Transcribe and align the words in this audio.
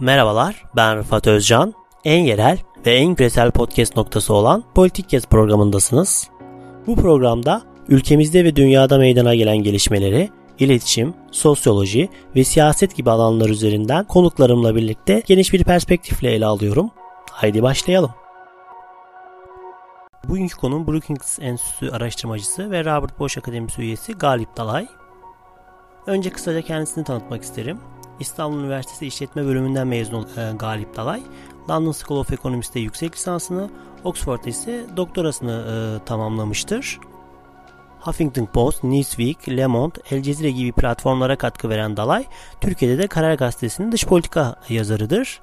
Merhabalar, 0.00 0.64
ben 0.76 0.98
Rıfat 0.98 1.26
Özcan. 1.26 1.74
En 2.04 2.24
yerel 2.24 2.58
ve 2.86 2.94
en 2.94 3.14
küresel 3.14 3.50
podcast 3.50 3.96
noktası 3.96 4.34
olan 4.34 4.64
Politik 4.74 5.08
Gez 5.08 5.26
programındasınız. 5.26 6.28
Bu 6.86 6.96
programda 6.96 7.62
ülkemizde 7.88 8.44
ve 8.44 8.56
dünyada 8.56 8.98
meydana 8.98 9.34
gelen 9.34 9.56
gelişmeleri, 9.56 10.30
iletişim, 10.58 11.14
sosyoloji 11.30 12.08
ve 12.36 12.44
siyaset 12.44 12.96
gibi 12.96 13.10
alanlar 13.10 13.48
üzerinden 13.48 14.04
konuklarımla 14.04 14.76
birlikte 14.76 15.22
geniş 15.26 15.52
bir 15.52 15.64
perspektifle 15.64 16.30
ele 16.32 16.46
alıyorum. 16.46 16.90
Haydi 17.30 17.62
başlayalım. 17.62 18.10
Bugünkü 20.28 20.56
konum 20.56 20.86
Brookings 20.86 21.38
Enstitüsü 21.38 21.90
araştırmacısı 21.90 22.70
ve 22.70 22.84
Robert 22.84 23.18
Bosch 23.18 23.38
Akademisi 23.38 23.82
üyesi 23.82 24.12
Galip 24.12 24.56
Dalay. 24.56 24.86
Önce 26.06 26.30
kısaca 26.30 26.62
kendisini 26.62 27.04
tanıtmak 27.04 27.42
isterim. 27.42 27.78
İstanbul 28.20 28.60
Üniversitesi 28.60 29.06
İşletme 29.06 29.44
Bölümünden 29.44 29.86
mezun 29.86 30.14
olan 30.14 30.28
e, 30.36 30.56
Galip 30.56 30.96
Dalay, 30.96 31.22
London 31.70 31.92
School 31.92 32.20
of 32.20 32.32
Economics'te 32.32 32.80
yüksek 32.80 33.14
lisansını, 33.14 33.70
Oxford'da 34.04 34.48
ise 34.48 34.86
doktorasını 34.96 35.52
e, 35.52 36.04
tamamlamıştır. 36.04 36.98
Huffington 38.00 38.46
Post, 38.46 38.84
Newsweek, 38.84 39.48
Le 39.48 39.66
Monde, 39.66 39.94
El 40.10 40.22
Cezire 40.22 40.50
gibi 40.50 40.72
platformlara 40.72 41.36
katkı 41.36 41.68
veren 41.68 41.96
Dalay, 41.96 42.24
Türkiye'de 42.60 43.02
de 43.02 43.06
Karar 43.06 43.34
Gazetesi'nin 43.34 43.92
dış 43.92 44.06
politika 44.06 44.56
yazarıdır. 44.68 45.40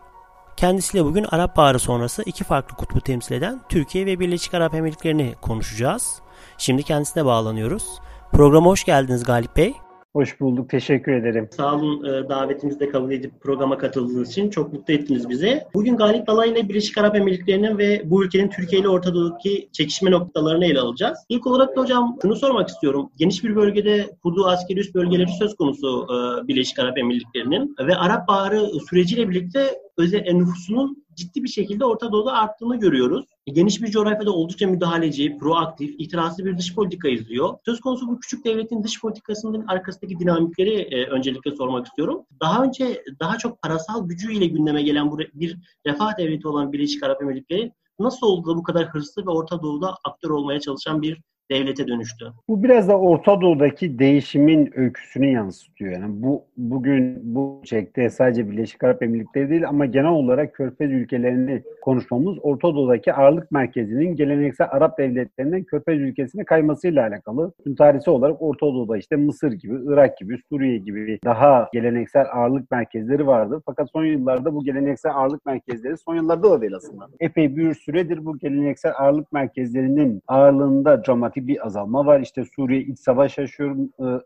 Kendisiyle 0.58 1.06
bugün 1.06 1.26
Arap 1.32 1.58
Baharı 1.58 1.80
sonrası 1.80 2.24
iki 2.26 2.44
farklı 2.44 2.78
kutbu 2.78 3.02
temsil 3.02 3.36
eden 3.36 3.62
Türkiye 3.70 4.06
ve 4.06 4.20
Birleşik 4.20 4.54
Arap 4.54 4.74
Emirlikleri'ni 4.74 5.36
konuşacağız. 5.42 6.22
Şimdi 6.58 6.84
kendisine 6.84 7.26
bağlanıyoruz. 7.26 8.00
Programa 8.32 8.70
hoş 8.70 8.84
geldiniz 8.84 9.24
Galip 9.24 9.58
Bey. 9.58 9.74
Hoş 10.14 10.40
bulduk. 10.40 10.70
Teşekkür 10.70 11.12
ederim. 11.12 11.50
Sağ 11.52 11.76
olun 11.76 12.04
e, 12.04 12.30
davetimizi 12.30 12.80
de 12.80 12.90
kabul 12.90 13.12
edip 13.12 13.42
programa 13.42 13.78
katıldığınız 13.78 14.32
için. 14.32 14.50
Çok 14.50 14.74
mutlu 14.74 14.94
ettiniz 14.94 15.30
bizi. 15.30 15.64
Bugün 15.74 15.98
Galip 15.98 16.28
Dalay 16.28 16.52
ile 16.52 16.70
Birleşik 16.70 16.98
Arap 16.98 17.16
Emirlikleri'nin 17.16 17.78
ve 17.78 18.02
bu 18.06 18.24
ülkenin 18.24 18.50
Türkiye 18.50 18.82
ile 18.82 18.90
Orta 18.90 19.14
Doğu'daki 19.14 19.70
çekişme 19.72 20.12
noktalarını 20.12 20.66
ele 20.66 20.80
alacağız. 20.80 21.18
İlk 21.30 21.48
olarak 21.48 21.76
da 21.76 21.82
hocam 21.82 22.18
şunu 22.22 22.36
sormak 22.36 22.70
istiyorum. 22.70 23.10
Geniş 23.18 23.44
bir 23.44 23.56
bölgede 23.56 24.16
kurduğu 24.24 24.46
askeri 24.46 24.80
üs 24.80 24.94
bölgeleri 24.94 25.32
söz 25.40 25.56
konusu 25.56 26.08
e, 26.10 26.48
Birleşik 26.48 26.80
Arap 26.80 26.98
Emirlikleri'nin 26.98 27.76
ve 27.88 27.96
Arap 27.96 28.28
Baharı 28.28 28.70
süreciyle 28.90 29.30
birlikte 29.30 29.87
özel 29.98 30.26
e, 30.26 30.40
nüfusunun 30.40 31.06
ciddi 31.16 31.44
bir 31.44 31.50
şekilde 31.50 31.86
Orta 31.86 32.12
Doğu'da 32.12 32.32
arttığını 32.32 32.80
görüyoruz. 32.80 33.26
Geniş 33.48 33.82
bir 33.82 33.88
coğrafyada 33.88 34.32
oldukça 34.32 34.68
müdahaleci, 34.68 35.38
proaktif, 35.38 35.96
itirazlı 35.98 36.46
bir 36.46 36.58
dış 36.58 36.76
politika 36.76 37.10
izliyor. 37.10 37.58
Söz 37.66 37.80
konusu 37.80 38.08
bu 38.08 38.20
küçük 38.20 38.46
devletin 38.46 38.84
dış 38.84 39.02
politikasının 39.02 39.68
arkasındaki 39.68 40.20
dinamikleri 40.20 40.74
e, 40.74 41.06
öncelikle 41.06 41.56
sormak 41.56 41.88
istiyorum. 41.88 42.22
Daha 42.42 42.64
önce 42.64 43.04
daha 43.20 43.38
çok 43.38 43.62
parasal 43.62 44.08
gücüyle 44.08 44.46
gündeme 44.46 44.84
gelen 44.84 45.12
bu 45.12 45.20
bir 45.20 45.58
refah 45.86 46.18
devleti 46.18 46.48
olan 46.48 46.74
Birleşik 46.74 47.04
Arap 47.04 47.22
Emirlikleri 47.22 47.72
nasıl 48.00 48.28
oldu 48.28 48.50
da 48.52 48.58
bu 48.58 48.64
kadar 48.64 48.88
hırslı 48.88 49.26
ve 49.26 49.30
Orta 49.30 49.62
Doğu'da 49.62 49.96
aktör 50.04 50.30
olmaya 50.30 50.60
çalışan 50.60 51.02
bir 51.02 51.22
devlete 51.52 51.88
dönüştü. 51.88 52.26
Bu 52.48 52.64
biraz 52.64 52.88
da 52.88 53.00
Orta 53.00 53.42
Doğu'daki 53.42 54.00
değişimin 54.00 54.72
öyküsünü 54.76 55.32
yansıtıyor. 55.32 55.92
Yani 55.92 56.06
bu 56.10 56.44
bugün 56.58 57.36
bu 57.36 57.62
çekte 57.66 58.10
sadece 58.10 58.52
Birleşik 58.52 58.84
Arap 58.84 59.04
Emirlikleri 59.04 59.50
değil 59.50 59.68
ama 59.68 59.86
genel 59.86 60.12
olarak 60.12 60.54
Körfez 60.54 60.92
ülkelerini 60.92 61.64
konuşmamız 61.82 62.38
Orta 62.42 62.76
Doğu'daki 62.76 63.14
ağırlık 63.14 63.52
merkezinin 63.52 64.16
geleneksel 64.16 64.68
Arap 64.72 64.98
devletlerinden 64.98 65.64
Körfez 65.64 66.00
ülkesine 66.00 66.46
kaymasıyla 66.46 67.08
alakalı. 67.08 67.52
Tüm 67.64 67.76
tarihsel 67.76 68.14
olarak 68.14 68.42
Orta 68.42 68.66
Doğu'da 68.66 68.98
işte 68.98 69.16
Mısır 69.16 69.52
gibi, 69.52 69.76
Irak 69.88 70.18
gibi, 70.18 70.38
Suriye 70.50 70.78
gibi 70.78 71.20
daha 71.26 71.70
geleneksel 71.74 72.26
ağırlık 72.34 72.72
merkezleri 72.72 73.28
vardı. 73.28 73.62
Fakat 73.66 73.90
son 73.92 74.06
yıllarda 74.06 74.54
bu 74.54 74.64
geleneksel 74.64 75.16
ağırlık 75.16 75.46
merkezleri 75.46 75.98
son 75.98 76.16
yıllarda 76.16 76.52
da 76.52 76.62
değil 76.62 76.76
aslında. 76.76 77.08
Epey 77.20 77.58
bir 77.58 77.74
süredir 77.74 78.26
bu 78.26 78.38
geleneksel 78.38 78.92
ağırlık 78.98 79.32
merkezlerinin 79.32 80.22
ağırlığında 80.28 81.06
dramatik 81.06 81.37
ciddi 81.38 81.48
bir 81.48 81.66
azalma 81.66 82.06
var. 82.06 82.20
İşte 82.20 82.44
Suriye 82.56 82.82
iç 82.82 83.00
savaş 83.00 83.38
yaşıyor. 83.38 83.76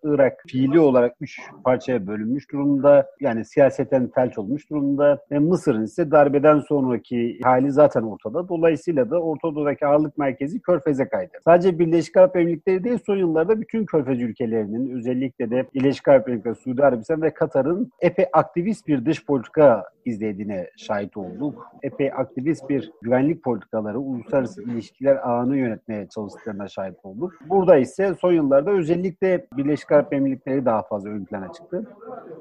Irak 0.04 0.44
fiili 0.48 0.80
olarak 0.80 1.16
üç 1.22 1.40
parçaya 1.64 2.08
bölünmüş 2.08 2.52
durumda. 2.52 3.08
Yani 3.20 3.46
siyaseten 3.46 4.10
felç 4.16 4.38
olmuş 4.38 4.70
durumda. 4.70 5.22
Ve 5.32 5.40
Mısır'ın 5.40 5.84
ise 5.84 6.12
darbeden 6.12 6.60
sonraki 6.60 7.40
hali 7.44 7.72
zaten 7.72 8.02
ortada. 8.02 8.50
Dolayısıyla 8.50 9.10
da 9.10 9.22
Orta 9.22 9.56
Doğu'daki 9.56 9.86
ağırlık 9.86 10.18
merkezi 10.18 10.62
Körfez'e 10.62 11.10
kaydı. 11.10 11.32
Sadece 11.46 11.80
Birleşik 11.80 12.18
Arap 12.18 12.36
Emirlikleri 12.36 12.84
değil 12.84 13.00
son 13.06 13.18
yıllarda 13.18 13.62
bütün 13.62 13.86
Körfez 13.86 14.22
ülkelerinin 14.22 14.98
özellikle 14.98 15.52
de 15.52 15.66
Birleşik 15.74 16.08
Arap 16.08 16.30
Emirlikleri, 16.30 16.56
Suudi 16.56 16.84
Arabistan 16.84 17.22
ve 17.22 17.34
Katar'ın 17.34 17.92
epey 18.02 18.26
aktivist 18.34 18.88
bir 18.88 19.06
dış 19.06 19.26
politika 19.26 19.84
izlediğine 20.06 20.70
şahit 20.78 21.18
olduk. 21.18 21.68
Epey 21.84 22.12
aktivist 22.14 22.70
bir 22.70 22.92
güvenlik 23.02 23.44
politikaları, 23.44 24.00
uluslararası 24.00 24.64
ilişkiler 24.64 25.30
ağını 25.30 25.58
yönetmeye 25.58 26.08
çalıştıklarına 26.08 26.68
şahit 26.68 27.01
olduk. 27.06 27.34
Burada 27.50 27.78
ise 27.78 28.16
son 28.22 28.34
yıllarda 28.34 28.72
özellikle 28.72 29.48
Birleşik 29.58 29.92
Arap 29.92 30.14
Emirlikleri 30.14 30.66
daha 30.66 30.82
fazla 30.82 31.10
ön 31.10 31.26
plana 31.26 31.54
çıktı. 31.54 31.88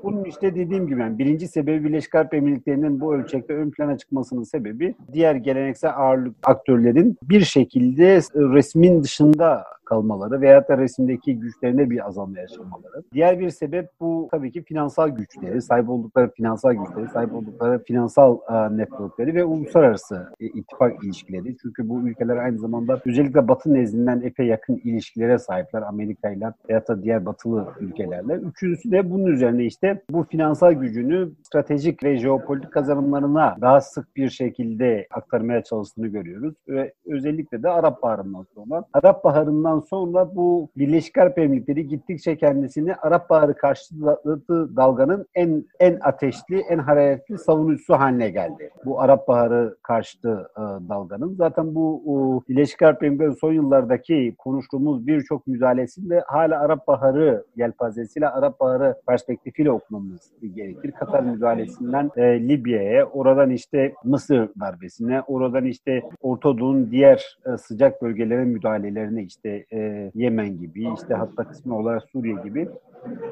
Bunun 0.03 0.25
işte 0.25 0.55
dediğim 0.55 0.87
gibi 0.87 1.01
yani 1.01 1.19
birinci 1.19 1.49
sebebi 1.49 1.85
Birleşik 1.85 2.15
Arap 2.15 2.35
Emirlikleri'nin 2.35 3.01
bu 3.01 3.15
ölçekte 3.15 3.55
ön 3.55 3.71
plana 3.71 3.99
çıkmasının 3.99 4.43
sebebi 4.43 4.95
diğer 5.13 5.35
geleneksel 5.35 5.97
ağırlık 5.97 6.35
aktörlerin 6.45 7.17
bir 7.23 7.41
şekilde 7.41 8.21
resmin 8.35 9.03
dışında 9.03 9.65
kalmaları 9.91 10.41
veya 10.41 10.69
da 10.69 10.79
resimdeki 10.79 11.39
güçlerine 11.39 11.91
bir 11.91 12.07
azalma 12.07 12.39
yaşamaları. 12.39 13.03
Diğer 13.13 13.41
bir 13.41 13.51
sebep 13.51 13.89
bu 14.01 14.29
tabii 14.31 14.53
ki 14.53 14.63
finansal 14.63 15.09
güçleri, 15.09 15.63
sahip 15.63 15.89
oldukları 15.89 16.31
finansal 16.31 16.73
güçleri, 16.73 17.09
sahip 17.09 17.35
oldukları 17.35 17.85
finansal 17.85 18.39
uh, 18.49 18.71
networkleri 18.71 19.35
ve 19.35 19.45
uluslararası 19.45 20.27
e, 20.41 20.47
ittifak 20.47 21.05
ilişkileri. 21.05 21.57
Çünkü 21.63 21.89
bu 21.89 22.01
ülkeler 22.01 22.37
aynı 22.37 22.59
zamanda 22.59 23.01
özellikle 23.07 23.49
Batı 23.49 23.75
nezdinden 23.75 24.21
epey 24.21 24.47
yakın 24.47 24.81
ilişkilere 24.85 25.39
sahipler 25.39 25.83
Amerika 25.83 26.31
ile 26.31 26.53
veya 26.69 26.89
da 26.89 27.03
diğer 27.03 27.27
batılı 27.27 27.69
ülkelerle. 27.81 28.35
Üçüncüsü 28.35 28.91
de 28.91 29.11
bunun 29.11 29.27
üzerine 29.27 29.65
işte 29.65 30.03
bu 30.11 30.25
finansal 30.25 30.73
gücünü 30.73 31.31
stratejik 31.43 32.05
ve 32.05 32.17
jeopolitik 32.17 32.73
kazanımlarına 32.73 33.57
daha 33.61 33.81
sık 33.81 34.17
bir 34.17 34.31
şekilde 34.31 35.07
aktarmaya 35.11 35.63
çalıştığını 35.63 36.07
görüyoruz. 36.07 36.55
Ve 36.69 36.93
özellikle 37.07 37.63
de 37.63 37.69
Arap 37.69 38.03
Baharı'ndan 38.03 38.47
sonra. 38.55 38.85
Arap 38.93 39.25
Baharı'ndan 39.25 39.80
sonra 39.81 40.37
bu 40.37 40.69
Birleşik 40.77 41.19
Arap 41.19 41.39
Emirlikleri 41.39 41.89
gittikçe 41.89 42.37
kendisini 42.37 42.95
Arap 42.95 43.31
Baharı 43.31 43.55
karşıtı 43.55 44.77
dalganın 44.77 45.27
en 45.35 45.65
en 45.81 45.99
ateşli, 46.03 46.61
en 46.71 46.79
hararetli 46.79 47.39
savunucusu 47.39 47.95
haline 47.95 48.31
geldi. 48.31 48.71
Bu 48.85 49.01
Arap 49.01 49.29
Baharı 49.29 49.77
karşıtı 49.83 50.51
e, 50.57 50.61
dalganın. 50.61 51.35
Zaten 51.35 51.75
bu 51.75 52.03
o, 52.07 52.43
Birleşik 52.49 52.83
Arap 52.83 53.03
Emirlikleri 53.03 53.35
son 53.35 53.53
yıllardaki 53.53 54.35
konuştuğumuz 54.39 55.07
birçok 55.07 55.47
müdahalesinde 55.47 56.23
hala 56.27 56.61
Arap 56.61 56.87
Baharı 56.87 57.45
yelpazesiyle 57.57 58.29
Arap 58.29 58.61
Baharı 58.61 58.95
perspektifiyle 59.07 59.71
okumamız 59.71 60.33
gerekir. 60.55 60.93
Katar 60.93 61.23
müdahalesinden 61.23 62.11
e, 62.17 62.49
Libya'ya, 62.49 63.07
oradan 63.07 63.51
işte 63.51 63.95
Mısır 64.05 64.49
darbesine, 64.61 65.23
oradan 65.23 65.65
işte 65.65 66.03
Orta 66.21 66.59
Doğu'nun 66.59 66.91
diğer 66.91 67.39
e, 67.47 67.57
sıcak 67.57 68.03
bölgelere 68.03 68.45
müdahalelerine 68.45 69.23
işte 69.23 69.65
e, 69.73 70.11
Yemen 70.15 70.59
gibi, 70.59 70.89
işte 70.95 71.15
hatta 71.15 71.45
kısmı 71.45 71.79
olarak 71.79 72.03
Suriye 72.13 72.37
gibi. 72.45 72.69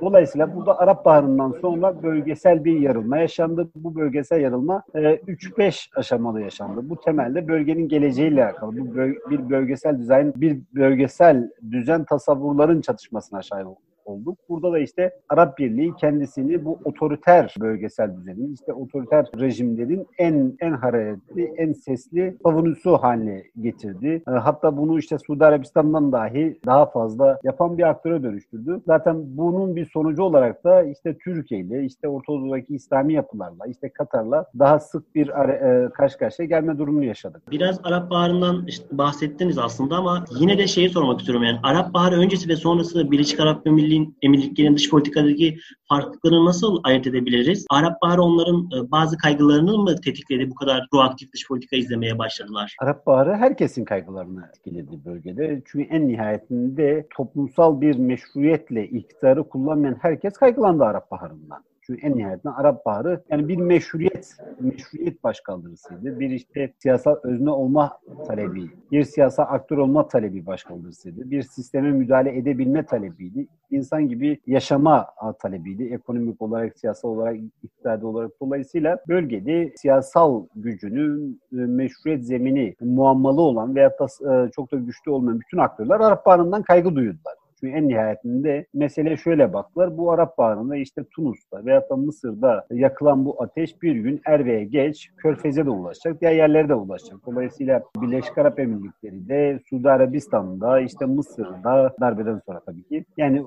Dolayısıyla 0.00 0.56
burada 0.56 0.78
Arap 0.78 1.04
Baharı'ndan 1.04 1.52
sonra 1.60 2.02
bölgesel 2.02 2.64
bir 2.64 2.80
yarılma 2.80 3.18
yaşandı. 3.18 3.68
Bu 3.74 3.94
bölgesel 3.94 4.40
yarılma 4.40 4.82
e, 4.94 4.98
3-5 5.00 5.88
aşamalı 5.96 6.40
yaşandı. 6.40 6.80
Bu 6.90 7.00
temelde 7.00 7.48
bölgenin 7.48 7.88
geleceğiyle 7.88 8.44
alakalı. 8.44 8.76
Bu 8.78 8.94
böl- 8.94 9.30
bir 9.30 9.50
bölgesel 9.50 9.98
dizayn, 9.98 10.32
bir 10.36 10.58
bölgesel 10.74 11.50
düzen 11.70 12.04
tasavvurların 12.04 12.80
çatışmasına 12.80 13.42
şahit 13.42 13.66
oldu 13.66 13.87
olduk. 14.08 14.38
Burada 14.48 14.72
da 14.72 14.78
işte 14.78 15.10
Arap 15.28 15.58
Birliği 15.58 15.94
kendisini 16.00 16.64
bu 16.64 16.78
otoriter 16.84 17.54
bölgesel 17.60 18.16
düzenin, 18.16 18.54
işte 18.54 18.72
otoriter 18.72 19.26
rejimlerin 19.40 20.06
en 20.18 20.56
en 20.60 20.72
hararetli, 20.72 21.44
en 21.44 21.72
sesli 21.72 22.36
savunucusu 22.42 22.92
haline 22.96 23.42
getirdi. 23.60 24.22
E, 24.28 24.30
hatta 24.30 24.76
bunu 24.76 24.98
işte 24.98 25.18
Suudi 25.18 25.44
Arabistan'dan 25.44 26.12
dahi 26.12 26.58
daha 26.66 26.86
fazla 26.86 27.38
yapan 27.44 27.78
bir 27.78 27.88
aktöre 27.88 28.22
dönüştürdü. 28.22 28.80
Zaten 28.86 29.16
bunun 29.36 29.76
bir 29.76 29.86
sonucu 29.86 30.22
olarak 30.22 30.64
da 30.64 30.82
işte 30.82 31.16
Türkiye 31.24 31.60
ile, 31.60 31.84
işte 31.84 32.08
Orta 32.08 32.32
Doğu'daki 32.32 32.74
İslami 32.74 33.14
yapılarla, 33.14 33.66
işte 33.66 33.88
Katar'la 33.88 34.46
daha 34.58 34.78
sık 34.78 35.14
bir 35.14 35.28
e, 35.28 35.90
karşı 35.90 36.18
karşıya 36.18 36.48
gelme 36.48 36.78
durumunu 36.78 37.04
yaşadık. 37.04 37.42
Biraz 37.50 37.80
Arap 37.84 38.10
Baharı'ndan 38.10 38.66
işte 38.66 38.98
bahsettiniz 38.98 39.58
aslında 39.58 39.96
ama 39.96 40.24
yine 40.40 40.58
de 40.58 40.66
şeyi 40.66 40.90
sormak 40.90 41.20
istiyorum 41.20 41.44
yani 41.44 41.58
Arap 41.62 41.94
Baharı 41.94 42.16
öncesi 42.16 42.48
ve 42.48 42.56
sonrası 42.56 43.10
Birleşik 43.10 43.40
Arap 43.40 43.66
Emirliği 43.66 43.97
emirliğin, 43.98 44.16
emirliklerin 44.22 44.76
dış 44.76 44.90
politikadaki 44.90 45.58
farklılıklarını 45.88 46.44
nasıl 46.44 46.80
ayırt 46.84 47.06
edebiliriz? 47.06 47.66
Arap 47.70 48.02
Baharı 48.02 48.22
onların 48.22 48.68
e, 48.76 48.90
bazı 48.90 49.16
kaygılarını 49.16 49.78
mı 49.78 50.00
tetikledi 50.00 50.50
bu 50.50 50.54
kadar 50.54 50.86
proaktif 50.90 51.32
dış 51.32 51.48
politika 51.48 51.76
izlemeye 51.76 52.18
başladılar? 52.18 52.76
Arap 52.80 53.06
Baharı 53.06 53.36
herkesin 53.36 53.84
kaygılarını 53.84 54.46
etkiledi 54.48 55.04
bölgede. 55.04 55.62
Çünkü 55.66 55.94
en 55.94 56.08
nihayetinde 56.08 57.06
toplumsal 57.16 57.80
bir 57.80 57.96
meşruiyetle 57.96 58.88
iktidarı 58.88 59.48
kullanmayan 59.48 59.96
herkes 60.00 60.32
kaygılandı 60.32 60.84
Arap 60.84 61.10
Baharı'ndan. 61.10 61.67
Çünkü 61.88 62.06
en 62.06 62.16
nihayetinde 62.16 62.52
Arap 62.52 62.86
Baharı 62.86 63.22
yani 63.30 63.48
bir 63.48 63.56
meşruiyet, 63.56 64.36
meşruiyet 64.60 65.24
başkaldırısıydı. 65.24 66.20
Bir 66.20 66.30
işte 66.30 66.72
siyasal 66.78 67.16
özne 67.22 67.50
olma 67.50 67.98
talebi, 68.26 68.70
bir 68.92 69.04
siyasal 69.04 69.44
aktör 69.48 69.78
olma 69.78 70.08
talebi 70.08 70.46
başkaldırısıydı. 70.46 71.30
Bir 71.30 71.42
sisteme 71.42 71.90
müdahale 71.90 72.38
edebilme 72.38 72.86
talebiydi. 72.86 73.46
İnsan 73.70 74.08
gibi 74.08 74.40
yaşama 74.46 75.06
talebiydi. 75.42 75.84
Ekonomik 75.84 76.42
olarak, 76.42 76.78
siyasal 76.78 77.08
olarak, 77.08 77.36
iktisadi 77.62 78.06
olarak. 78.06 78.30
Dolayısıyla 78.40 78.98
bölgede 79.08 79.72
siyasal 79.76 80.46
gücünün 80.54 81.40
e, 81.52 81.56
meşruiyet 81.56 82.26
zemini 82.26 82.74
muammalı 82.80 83.40
olan 83.40 83.74
veyahut 83.74 84.00
da 84.00 84.44
e, 84.46 84.50
çok 84.50 84.72
da 84.72 84.76
güçlü 84.76 85.10
olmayan 85.10 85.40
bütün 85.40 85.58
aktörler 85.58 86.00
Arap 86.00 86.26
Baharı'ndan 86.26 86.62
kaygı 86.62 86.94
duydular. 86.94 87.34
Çünkü 87.60 87.76
en 87.76 87.88
nihayetinde 87.88 88.66
mesele 88.74 89.16
şöyle 89.16 89.52
baktılar. 89.52 89.98
Bu 89.98 90.12
Arap 90.12 90.38
Baharı'nda 90.38 90.76
işte 90.76 91.04
Tunus'ta 91.14 91.64
veya 91.64 91.88
da 91.90 91.96
Mısır'da 91.96 92.66
yakılan 92.70 93.24
bu 93.24 93.42
ateş 93.42 93.82
bir 93.82 93.94
gün 93.94 94.20
er 94.26 94.44
veya 94.44 94.64
geç 94.64 95.10
Körfez'e 95.16 95.66
de 95.66 95.70
ulaşacak, 95.70 96.20
diğer 96.20 96.32
yerlere 96.32 96.68
de 96.68 96.74
ulaşacak. 96.74 97.18
Dolayısıyla 97.26 97.82
Birleşik 98.02 98.38
Arap 98.38 98.60
Emirlikleri 98.60 99.28
de 99.28 99.60
Suudi 99.70 99.90
Arabistan'da, 99.90 100.80
işte 100.80 101.06
Mısır'da 101.06 101.94
darbeden 102.00 102.40
sonra 102.46 102.60
tabii 102.60 102.82
ki. 102.82 103.04
Yani 103.16 103.44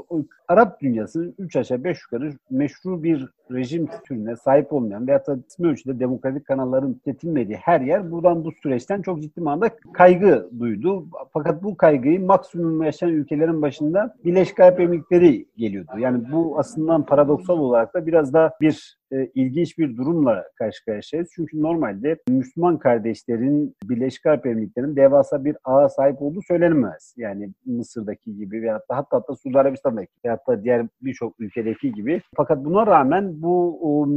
Arap 0.47 0.81
dünyasının 0.81 1.35
3 1.39 1.55
aşağı 1.55 1.83
5 1.83 1.97
yukarı 2.01 2.31
meşru 2.49 3.03
bir 3.03 3.27
rejim 3.51 3.87
türüne 4.05 4.35
sahip 4.35 4.73
olmayan 4.73 5.07
veya 5.07 5.25
da 5.27 5.37
ismi 5.47 5.67
ölçüde 5.67 5.99
demokratik 5.99 6.45
kanalların 6.45 6.93
tüketilmediği 6.93 7.57
her 7.57 7.81
yer 7.81 8.11
buradan 8.11 8.45
bu 8.45 8.51
süreçten 8.51 9.01
çok 9.01 9.21
ciddi 9.21 9.41
manada 9.41 9.69
kaygı 9.93 10.49
duydu. 10.59 11.05
Fakat 11.33 11.63
bu 11.63 11.77
kaygıyı 11.77 12.25
maksimum 12.25 12.83
yaşayan 12.83 13.11
ülkelerin 13.11 13.61
başında 13.61 14.00
Birleşik 14.25 14.59
Arap 14.59 14.79
Emirlikleri 14.79 15.45
geliyordu. 15.57 15.91
Yani 15.97 16.31
bu 16.31 16.59
aslında 16.59 17.05
paradoksal 17.05 17.57
olarak 17.57 17.93
da 17.93 18.07
biraz 18.07 18.33
da 18.33 18.53
bir 18.61 18.97
e, 19.11 19.25
ilginç 19.35 19.77
bir 19.77 19.97
durumla 19.97 20.43
karşı 20.55 20.85
karşıyayız. 20.85 21.29
Çünkü 21.35 21.61
normalde 21.61 22.17
Müslüman 22.29 22.79
kardeşlerin 22.79 23.75
Birleşik 23.83 24.25
Arap 24.25 24.45
Emirlikleri'nin 24.45 24.95
devasa 24.95 25.45
bir 25.45 25.57
ağa 25.63 25.89
sahip 25.89 26.21
olduğu 26.21 26.41
söylenemez. 26.47 27.13
Yani 27.17 27.49
Mısır'daki 27.65 28.35
gibi 28.35 28.61
veya 28.61 28.73
hatta 28.73 28.97
hatta, 28.97 29.17
hatta 29.17 29.35
Suudi 29.35 29.59
Arabistan'daki 29.59 30.11
veya 30.25 30.33
hatta 30.33 30.63
diğer 30.63 30.87
birçok 31.01 31.39
ülkedeki 31.39 31.93
gibi. 31.93 32.21
Fakat 32.35 32.65
buna 32.65 32.87
rağmen 32.87 33.41
bu 33.41 33.79
o, 33.81 34.07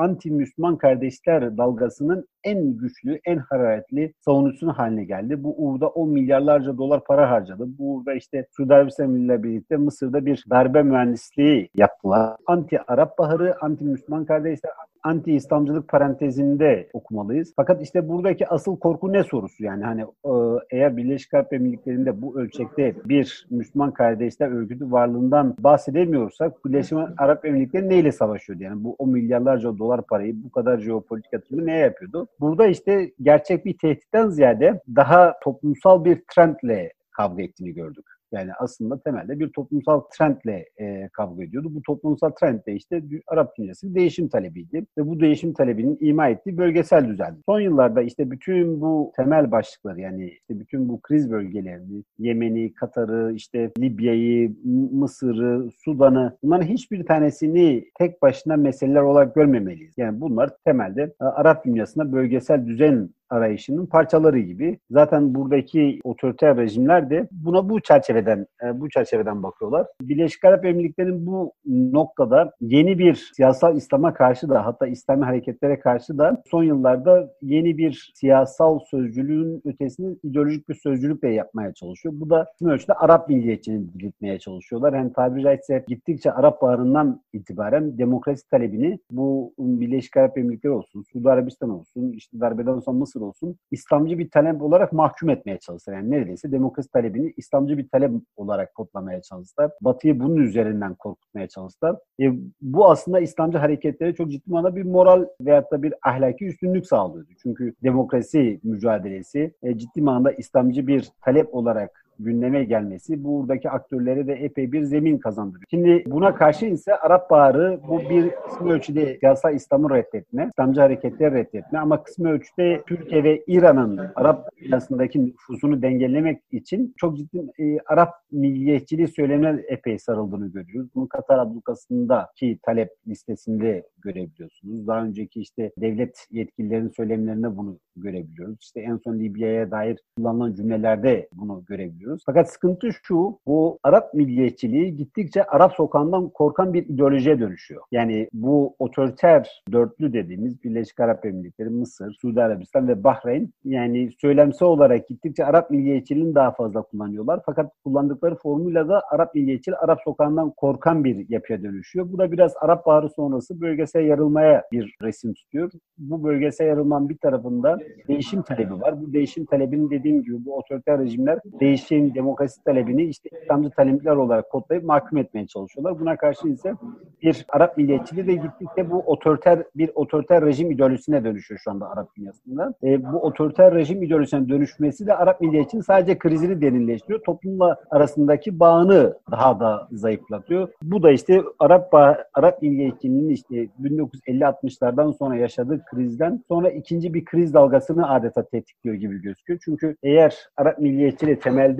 anti-Müslüman 0.00 0.78
kardeşler 0.78 1.56
dalgasının 1.56 2.26
en 2.44 2.76
güçlü, 2.76 3.20
en 3.24 3.36
hararetli 3.36 4.12
savunucusunu 4.24 4.72
haline 4.72 5.04
geldi. 5.04 5.44
Bu 5.44 5.54
uğurda 5.58 5.88
10 5.88 6.10
milyarlarca 6.10 6.78
dolar 6.78 7.04
para 7.04 7.30
harcadı. 7.30 7.64
Bu 7.78 7.94
uğurda 7.94 8.14
işte 8.14 8.46
Suudi 8.56 8.74
Arabistan 8.74 9.14
ile 9.14 9.42
birlikte 9.42 9.76
Mısır'da 9.76 10.26
bir 10.26 10.44
darbe 10.50 10.82
mühendisliği 10.82 11.68
yaptılar. 11.74 12.36
Anti-Arap 12.46 13.18
Baharı, 13.18 13.54
anti-Müslüman 13.60 14.24
kardeşler, 14.24 14.72
anti-İslamcılık 15.02 15.88
parantezinde 15.88 16.88
okumalıyız. 16.92 17.52
Fakat 17.56 17.82
işte 17.82 18.08
buradaki 18.08 18.48
asıl 18.48 18.78
korku 18.78 19.12
ne 19.12 19.24
sorusu? 19.24 19.64
Yani 19.64 19.84
hani 19.84 20.02
e, 20.02 20.32
eğer 20.70 20.96
Birleşik 20.96 21.34
Arap 21.34 21.52
Emirlikleri'nde 21.52 22.22
bu 22.22 22.40
ölçekte 22.40 22.94
bir 23.04 23.46
Müslüman 23.50 23.90
kardeşler 23.90 24.48
örgütü 24.48 24.92
varlığından 24.92 25.54
bahsedemiyorsak 25.58 26.64
Birleşik 26.64 26.98
Arap 27.18 27.44
Emirlikleri 27.44 27.88
neyle 27.88 28.12
savaşıyordu? 28.12 28.62
Yani 28.62 28.84
bu 28.84 28.96
o 28.98 29.06
milyarlarca 29.06 29.78
dolar 29.78 30.02
parayı 30.02 30.34
bu 30.44 30.50
kadar 30.50 30.78
jeopolitik 30.78 31.32
yatırımı 31.32 31.66
neye 31.66 31.78
yapıyordu? 31.78 32.28
Burada 32.40 32.66
işte 32.66 33.10
gerçek 33.22 33.64
bir 33.64 33.78
tehditten 33.78 34.28
ziyade 34.28 34.80
daha 34.96 35.34
toplumsal 35.44 36.04
bir 36.04 36.22
trendle 36.34 36.92
kavga 37.16 37.42
ettiğini 37.42 37.74
gördük. 37.74 38.19
Yani 38.32 38.50
aslında 38.58 39.00
temelde 39.00 39.38
bir 39.40 39.48
toplumsal 39.48 40.00
trendle 40.00 40.64
e, 40.80 41.08
kavga 41.12 41.44
ediyordu. 41.44 41.68
Bu 41.74 41.82
toplumsal 41.82 42.30
trend 42.30 42.60
de 42.66 42.72
işte 42.72 43.02
Arap 43.26 43.58
dünyası 43.58 43.94
değişim 43.94 44.28
talebiydi. 44.28 44.86
Ve 44.98 45.06
bu 45.06 45.20
değişim 45.20 45.52
talebinin 45.52 45.98
ima 46.00 46.28
ettiği 46.28 46.58
bölgesel 46.58 47.08
düzen. 47.08 47.36
Son 47.46 47.60
yıllarda 47.60 48.02
işte 48.02 48.30
bütün 48.30 48.80
bu 48.80 49.12
temel 49.16 49.50
başlıkları 49.50 50.00
yani 50.00 50.30
işte 50.30 50.60
bütün 50.60 50.88
bu 50.88 51.00
kriz 51.00 51.30
bölgelerini, 51.30 52.04
Yemen'i, 52.18 52.74
Katar'ı, 52.74 53.32
işte 53.34 53.70
Libya'yı, 53.78 54.56
Mısır'ı, 54.92 55.70
Sudan'ı 55.70 56.36
bunların 56.42 56.66
hiçbir 56.66 57.06
tanesini 57.06 57.84
tek 57.98 58.22
başına 58.22 58.56
meseleler 58.56 59.00
olarak 59.02 59.34
görmemeliyiz. 59.34 59.94
Yani 59.96 60.20
bunlar 60.20 60.50
temelde 60.64 61.14
Arap 61.20 61.64
dünyasında 61.64 62.12
bölgesel 62.12 62.66
düzen 62.66 63.10
arayışının 63.30 63.86
parçaları 63.86 64.38
gibi. 64.38 64.78
Zaten 64.90 65.34
buradaki 65.34 66.00
otoriter 66.04 66.56
rejimler 66.56 67.10
de 67.10 67.28
buna 67.32 67.68
bu 67.68 67.80
çerçeveden 67.80 68.46
e, 68.64 68.80
bu 68.80 68.88
çerçeveden 68.88 69.42
bakıyorlar. 69.42 69.86
Birleşik 70.02 70.44
Arap 70.44 70.64
Emirlikleri'nin 70.64 71.26
bu 71.26 71.52
noktada 71.66 72.52
yeni 72.60 72.98
bir 72.98 73.30
siyasal 73.36 73.76
İslam'a 73.76 74.14
karşı 74.14 74.48
da 74.48 74.66
hatta 74.66 74.86
İslami 74.86 75.24
hareketlere 75.24 75.80
karşı 75.80 76.18
da 76.18 76.42
son 76.50 76.62
yıllarda 76.62 77.32
yeni 77.42 77.78
bir 77.78 78.12
siyasal 78.14 78.78
sözcülüğün 78.78 79.62
ötesini 79.64 80.16
ideolojik 80.22 80.68
bir 80.68 80.74
sözcülük 80.74 81.22
de 81.22 81.28
yapmaya 81.28 81.74
çalışıyor. 81.74 82.14
Bu 82.18 82.30
da 82.30 82.46
tüm 82.58 82.68
ölçüde 82.68 82.92
Arap 82.92 83.28
milliyetçiliğini 83.28 83.94
diriltmeye 83.94 84.38
çalışıyorlar. 84.38 84.92
Yani 84.92 85.12
tabiri 85.12 85.42
caizse 85.42 85.84
gittikçe 85.88 86.32
Arap 86.32 86.62
Baharı'ndan 86.62 87.22
itibaren 87.32 87.98
demokrasi 87.98 88.48
talebini 88.48 88.98
bu 89.10 89.54
Birleşik 89.58 90.16
Arap 90.16 90.38
Emirlikleri 90.38 90.72
olsun, 90.72 91.04
Suudi 91.12 91.30
Arabistan 91.30 91.70
olsun, 91.70 92.12
işte 92.12 92.40
darbeden 92.40 92.78
sonra 92.78 92.98
Mısır 92.98 93.19
nasıl 93.20 93.46
olsun 93.46 93.56
İslamcı 93.70 94.18
bir 94.18 94.30
talep 94.30 94.62
olarak 94.62 94.92
mahkum 94.92 95.30
etmeye 95.30 95.58
çalıştılar. 95.58 95.96
Yani 95.96 96.10
neredeyse 96.10 96.52
demokrasi 96.52 96.90
talebini 96.90 97.34
İslamcı 97.36 97.78
bir 97.78 97.88
talep 97.88 98.10
olarak 98.36 98.74
kodlamaya 98.74 99.22
çalıştılar. 99.22 99.70
Batı'yı 99.80 100.20
bunun 100.20 100.36
üzerinden 100.36 100.94
korkutmaya 100.94 101.48
çalıştılar. 101.48 101.96
E, 102.20 102.32
bu 102.60 102.90
aslında 102.90 103.20
İslamcı 103.20 103.58
hareketlere 103.58 104.14
çok 104.14 104.30
ciddi 104.30 104.50
manada 104.50 104.76
bir 104.76 104.82
moral 104.82 105.26
veyahut 105.40 105.72
da 105.72 105.82
bir 105.82 105.94
ahlaki 106.02 106.46
üstünlük 106.46 106.86
sağlıyordu. 106.86 107.30
Çünkü 107.42 107.74
demokrasi 107.82 108.60
mücadelesi 108.62 109.54
e, 109.62 109.78
ciddi 109.78 110.02
manada 110.02 110.32
İslamcı 110.32 110.86
bir 110.86 111.10
talep 111.24 111.54
olarak 111.54 112.04
gündeme 112.24 112.64
gelmesi 112.64 113.24
buradaki 113.24 113.70
aktörlere 113.70 114.26
de 114.26 114.32
epey 114.32 114.72
bir 114.72 114.82
zemin 114.82 115.18
kazandırıyor. 115.18 115.66
Şimdi 115.70 116.04
buna 116.06 116.34
karşı 116.34 116.66
ise 116.66 116.96
Arap 116.96 117.30
Baharı 117.30 117.80
bu 117.88 118.00
bir 118.00 118.30
kısmı 118.30 118.72
ölçüde 118.72 119.18
siyasal 119.18 119.54
İslam'ı 119.54 119.90
reddetme, 119.90 120.48
İslamcı 120.52 120.80
hareketleri 120.80 121.34
reddetme 121.34 121.78
ama 121.78 122.02
kısmı 122.02 122.30
ölçüde 122.30 122.82
Türkiye 122.86 123.24
ve 123.24 123.44
İran'ın 123.46 124.00
Arap 124.14 124.48
dünyasındaki 124.56 125.26
nüfusunu 125.26 125.82
dengelemek 125.82 126.42
için 126.52 126.94
çok 126.96 127.16
ciddi 127.16 127.38
e, 127.58 127.78
Arap 127.86 128.10
milliyetçiliği 128.32 129.08
söylemine 129.08 129.62
epey 129.68 129.98
sarıldığını 129.98 130.52
görüyoruz. 130.52 130.90
Bunu 130.94 131.08
Katar 131.08 131.38
ablukasındaki 131.38 132.58
talep 132.62 132.90
listesinde 133.08 133.82
görebiliyorsunuz. 134.02 134.86
Daha 134.86 135.04
önceki 135.04 135.40
işte 135.40 135.70
devlet 135.78 136.26
yetkililerinin 136.30 136.88
söylemlerinde 136.88 137.56
bunu 137.56 137.78
görebiliyoruz. 137.96 138.58
İşte 138.60 138.80
en 138.80 138.96
son 138.96 139.18
Libya'ya 139.18 139.70
dair 139.70 139.98
kullanılan 140.16 140.54
cümlelerde 140.54 141.28
bunu 141.32 141.64
görebiliyoruz. 141.68 142.09
Fakat 142.26 142.50
sıkıntı 142.52 142.90
şu, 143.02 143.38
bu 143.46 143.78
Arap 143.82 144.14
milliyetçiliği 144.14 144.96
gittikçe 144.96 145.44
Arap 145.44 145.72
sokağından 145.72 146.28
korkan 146.28 146.74
bir 146.74 146.86
ideolojiye 146.86 147.40
dönüşüyor. 147.40 147.82
Yani 147.92 148.28
bu 148.32 148.74
otoriter 148.78 149.62
dörtlü 149.72 150.12
dediğimiz 150.12 150.64
Birleşik 150.64 151.00
Arap 151.00 151.26
Emirlikleri, 151.26 151.68
Mısır, 151.68 152.12
Suudi 152.20 152.42
Arabistan 152.42 152.88
ve 152.88 153.04
Bahreyn 153.04 153.50
yani 153.64 154.10
söylemsel 154.20 154.68
olarak 154.68 155.08
gittikçe 155.08 155.44
Arap 155.44 155.70
milliyetçiliğini 155.70 156.34
daha 156.34 156.50
fazla 156.52 156.82
kullanıyorlar. 156.82 157.40
Fakat 157.46 157.72
kullandıkları 157.84 158.34
formuyla 158.34 158.88
da 158.88 159.02
Arap 159.10 159.34
milliyetçiliği 159.34 159.78
Arap 159.78 160.00
sokağından 160.04 160.50
korkan 160.50 161.04
bir 161.04 161.26
yapıya 161.28 161.62
dönüşüyor. 161.62 162.12
Bu 162.12 162.18
da 162.18 162.32
biraz 162.32 162.54
Arap 162.60 162.86
Baharı 162.86 163.08
sonrası 163.08 163.60
bölgesel 163.60 164.04
yarılmaya 164.04 164.64
bir 164.72 164.96
resim 165.02 165.34
tutuyor. 165.34 165.70
Bu 165.98 166.24
bölgesel 166.24 166.66
yarılmanın 166.66 167.08
bir 167.08 167.18
tarafında 167.18 167.78
değişim 168.08 168.42
talebi 168.42 168.80
var. 168.80 169.02
Bu 169.02 169.12
değişim 169.12 169.44
talebinin 169.44 169.90
dediğim 169.90 170.22
gibi 170.22 170.44
bu 170.44 170.56
otoriter 170.56 170.98
rejimler 170.98 171.38
değişim, 171.60 171.99
demokrasi 172.14 172.64
talebini 172.64 173.04
işte 173.04 173.30
İslamcı 173.42 173.70
talepler 173.70 174.16
olarak 174.16 174.50
kodlayıp 174.50 174.84
mahkum 174.84 175.18
etmeye 175.18 175.46
çalışıyorlar. 175.46 176.00
Buna 176.00 176.16
karşı 176.16 176.48
ise 176.48 176.74
bir 177.22 177.46
Arap 177.48 177.76
milliyetçiliği 177.76 178.26
de 178.26 178.34
gittikçe 178.34 178.90
bu 178.90 178.98
otoriter 178.98 179.62
bir 179.76 179.90
otoriter 179.94 180.44
rejim 180.44 180.70
ideolojisine 180.70 181.24
dönüşüyor 181.24 181.60
şu 181.64 181.70
anda 181.70 181.90
Arap 181.90 182.16
dünyasında. 182.16 182.74
E, 182.84 183.12
bu 183.12 183.16
otoriter 183.16 183.74
rejim 183.74 184.02
ideolojisine 184.02 184.48
dönüşmesi 184.48 185.06
de 185.06 185.14
Arap 185.16 185.40
milliyetçinin 185.40 185.82
sadece 185.82 186.18
krizini 186.18 186.62
derinleştiriyor. 186.62 187.20
Toplumla 187.22 187.76
arasındaki 187.90 188.60
bağını 188.60 189.14
daha 189.30 189.60
da 189.60 189.88
zayıflatıyor. 189.92 190.68
Bu 190.82 191.02
da 191.02 191.10
işte 191.10 191.42
Arap 191.58 191.94
Arap 192.34 192.62
milliyetçinin 192.62 193.28
işte 193.28 193.68
1950-60'lardan 193.82 195.12
sonra 195.12 195.36
yaşadığı 195.36 195.84
krizden 195.84 196.44
sonra 196.48 196.70
ikinci 196.70 197.14
bir 197.14 197.24
kriz 197.24 197.54
dalgası 197.54 197.80
dalgasını 197.80 198.10
adeta 198.10 198.42
tetikliyor 198.42 198.96
gibi 198.96 199.22
gözüküyor. 199.22 199.60
Çünkü 199.64 199.96
eğer 200.02 200.48
Arap 200.56 200.78
milliyetçiliği 200.78 201.38
temelde 201.38 201.79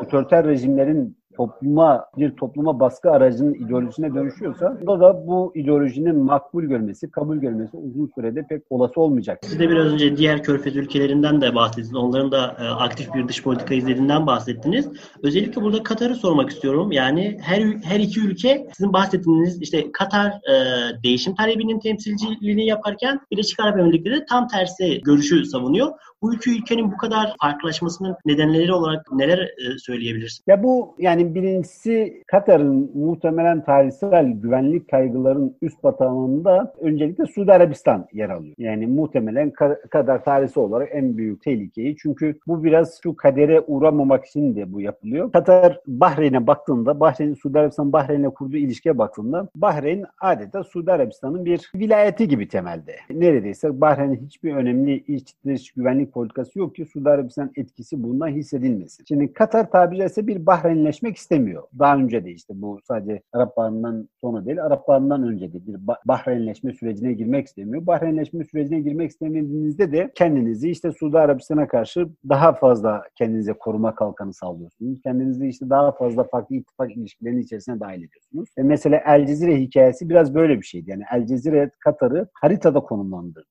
otoriter 0.00 0.46
rejimlerin 0.46 1.20
topluma 1.40 2.04
bir 2.16 2.30
topluma 2.36 2.80
baskı 2.80 3.10
aracının 3.10 3.54
ideolojisine 3.54 4.14
dönüşüyorsa 4.14 4.78
da 4.86 5.00
da 5.00 5.26
bu 5.26 5.52
ideolojinin 5.54 6.16
makbul 6.16 6.62
görmesi, 6.62 7.10
kabul 7.10 7.36
görmesi 7.36 7.76
uzun 7.76 8.10
sürede 8.14 8.46
pek 8.48 8.62
olası 8.70 9.00
olmayacak. 9.00 9.38
Siz 9.42 9.60
de 9.60 9.68
biraz 9.68 9.92
önce 9.92 10.16
diğer 10.16 10.42
körfez 10.42 10.76
ülkelerinden 10.76 11.40
de 11.40 11.54
bahsettiniz. 11.54 11.94
Onların 11.94 12.32
da 12.32 12.56
e, 12.60 12.64
aktif 12.64 13.14
bir 13.14 13.28
dış 13.28 13.42
politika 13.42 13.74
izlediğinden 13.74 14.26
bahsettiniz. 14.26 14.88
Özellikle 15.22 15.62
burada 15.62 15.82
Katar'ı 15.82 16.14
sormak 16.14 16.50
istiyorum. 16.50 16.92
Yani 16.92 17.38
her 17.42 17.60
her 17.82 18.00
iki 18.00 18.20
ülke 18.20 18.66
sizin 18.76 18.92
bahsettiğiniz 18.92 19.62
işte 19.62 19.92
Katar 19.92 20.30
e, 20.30 20.54
değişim 21.02 21.34
talebinin 21.34 21.80
temsilciliğini 21.80 22.66
yaparken 22.66 23.20
Birleşik 23.30 23.60
Arap 23.60 23.78
Emirlikleri 23.78 24.24
tam 24.24 24.48
tersi 24.48 25.00
görüşü 25.00 25.44
savunuyor. 25.44 25.90
Bu 26.22 26.34
iki 26.34 26.50
ülkenin 26.50 26.92
bu 26.92 26.96
kadar 26.96 27.34
farklılaşmasının 27.40 28.16
nedenleri 28.26 28.72
olarak 28.72 29.12
neler 29.12 29.38
e, 29.38 29.78
söyleyebilirsin? 29.78 30.44
Ya 30.46 30.62
bu 30.62 30.94
yani 30.98 31.34
birincisi 31.34 32.22
Katar'ın 32.26 32.90
muhtemelen 32.94 33.64
tarihsel 33.64 34.26
güvenlik 34.26 34.90
kaygıların 34.90 35.56
üst 35.62 35.82
batağında 35.84 36.74
öncelikle 36.80 37.26
Suudi 37.26 37.52
Arabistan 37.52 38.06
yer 38.12 38.30
alıyor. 38.30 38.54
Yani 38.58 38.86
muhtemelen 38.86 39.50
Katar 39.90 40.24
tarihsel 40.24 40.64
olarak 40.64 40.88
en 40.92 41.16
büyük 41.16 41.42
tehlikeyi. 41.42 41.96
Çünkü 41.96 42.38
bu 42.46 42.64
biraz 42.64 43.00
şu 43.02 43.16
kadere 43.16 43.60
uğramamak 43.60 44.24
için 44.24 44.56
de 44.56 44.72
bu 44.72 44.80
yapılıyor. 44.80 45.32
Katar 45.32 45.80
Bahreyn'e 45.86 46.46
baktığında, 46.46 47.00
Bahreyn, 47.00 47.34
Suudi 47.34 47.58
Arabistan 47.58 47.92
Bahreyn'le 47.92 48.30
kurduğu 48.30 48.56
ilişkiye 48.56 48.98
baktığında 48.98 49.48
Bahreyn 49.54 50.04
adeta 50.20 50.64
Suudi 50.64 50.92
Arabistan'ın 50.92 51.44
bir 51.44 51.70
vilayeti 51.74 52.28
gibi 52.28 52.48
temelde. 52.48 52.96
Neredeyse 53.10 53.80
Bahreyn'in 53.80 54.26
hiçbir 54.26 54.54
önemli 54.54 55.04
iç 55.08 55.34
dış 55.46 55.72
güvenlik 55.72 56.09
politikası 56.10 56.58
yok 56.58 56.74
ki 56.74 56.86
Suudi 56.86 57.08
Arabistan 57.08 57.50
etkisi 57.56 58.02
bundan 58.02 58.28
hissedilmesin. 58.28 59.04
Şimdi 59.08 59.32
Katar 59.32 59.70
tabiri 59.70 59.98
caizse 59.98 60.26
bir 60.26 60.46
Bahreynleşmek 60.46 61.16
istemiyor. 61.16 61.62
Daha 61.78 61.96
önce 61.96 62.24
de 62.24 62.30
işte 62.30 62.54
bu 62.56 62.78
sadece 62.84 63.22
Arap 63.32 63.56
Baharı'ndan 63.56 64.08
sonra 64.20 64.46
değil, 64.46 64.64
Arap 64.64 64.88
Baharı'ndan 64.88 65.22
önce 65.22 65.52
de 65.52 65.66
bir 65.66 65.76
Bahreynleşme 66.04 66.72
sürecine 66.72 67.12
girmek 67.12 67.46
istemiyor. 67.46 67.86
Bahreynleşme 67.86 68.44
sürecine 68.44 68.80
girmek 68.80 69.10
istemediğinizde 69.10 69.92
de 69.92 70.10
kendinizi 70.14 70.70
işte 70.70 70.92
Suudi 70.92 71.18
Arabistan'a 71.18 71.68
karşı 71.68 72.08
daha 72.28 72.52
fazla 72.52 73.02
kendinize 73.14 73.52
koruma 73.52 73.94
kalkanı 73.94 74.34
sağlıyorsunuz. 74.34 75.02
Kendinizi 75.02 75.48
işte 75.48 75.70
daha 75.70 75.92
fazla 75.92 76.24
farklı 76.24 76.56
ittifak 76.56 76.96
ilişkilerinin 76.96 77.42
içerisine 77.42 77.80
dahil 77.80 78.04
ediyorsunuz. 78.04 78.48
E 78.56 78.62
mesela 78.62 79.02
El 79.06 79.26
Cezire 79.26 79.60
hikayesi 79.60 80.08
biraz 80.08 80.34
böyle 80.34 80.56
bir 80.56 80.66
şeydi. 80.66 80.90
Yani 80.90 81.02
El 81.14 81.26
Cezire 81.26 81.70
Katar'ı 81.80 82.28
haritada 82.32 82.80
konumlandırdı. 82.80 83.46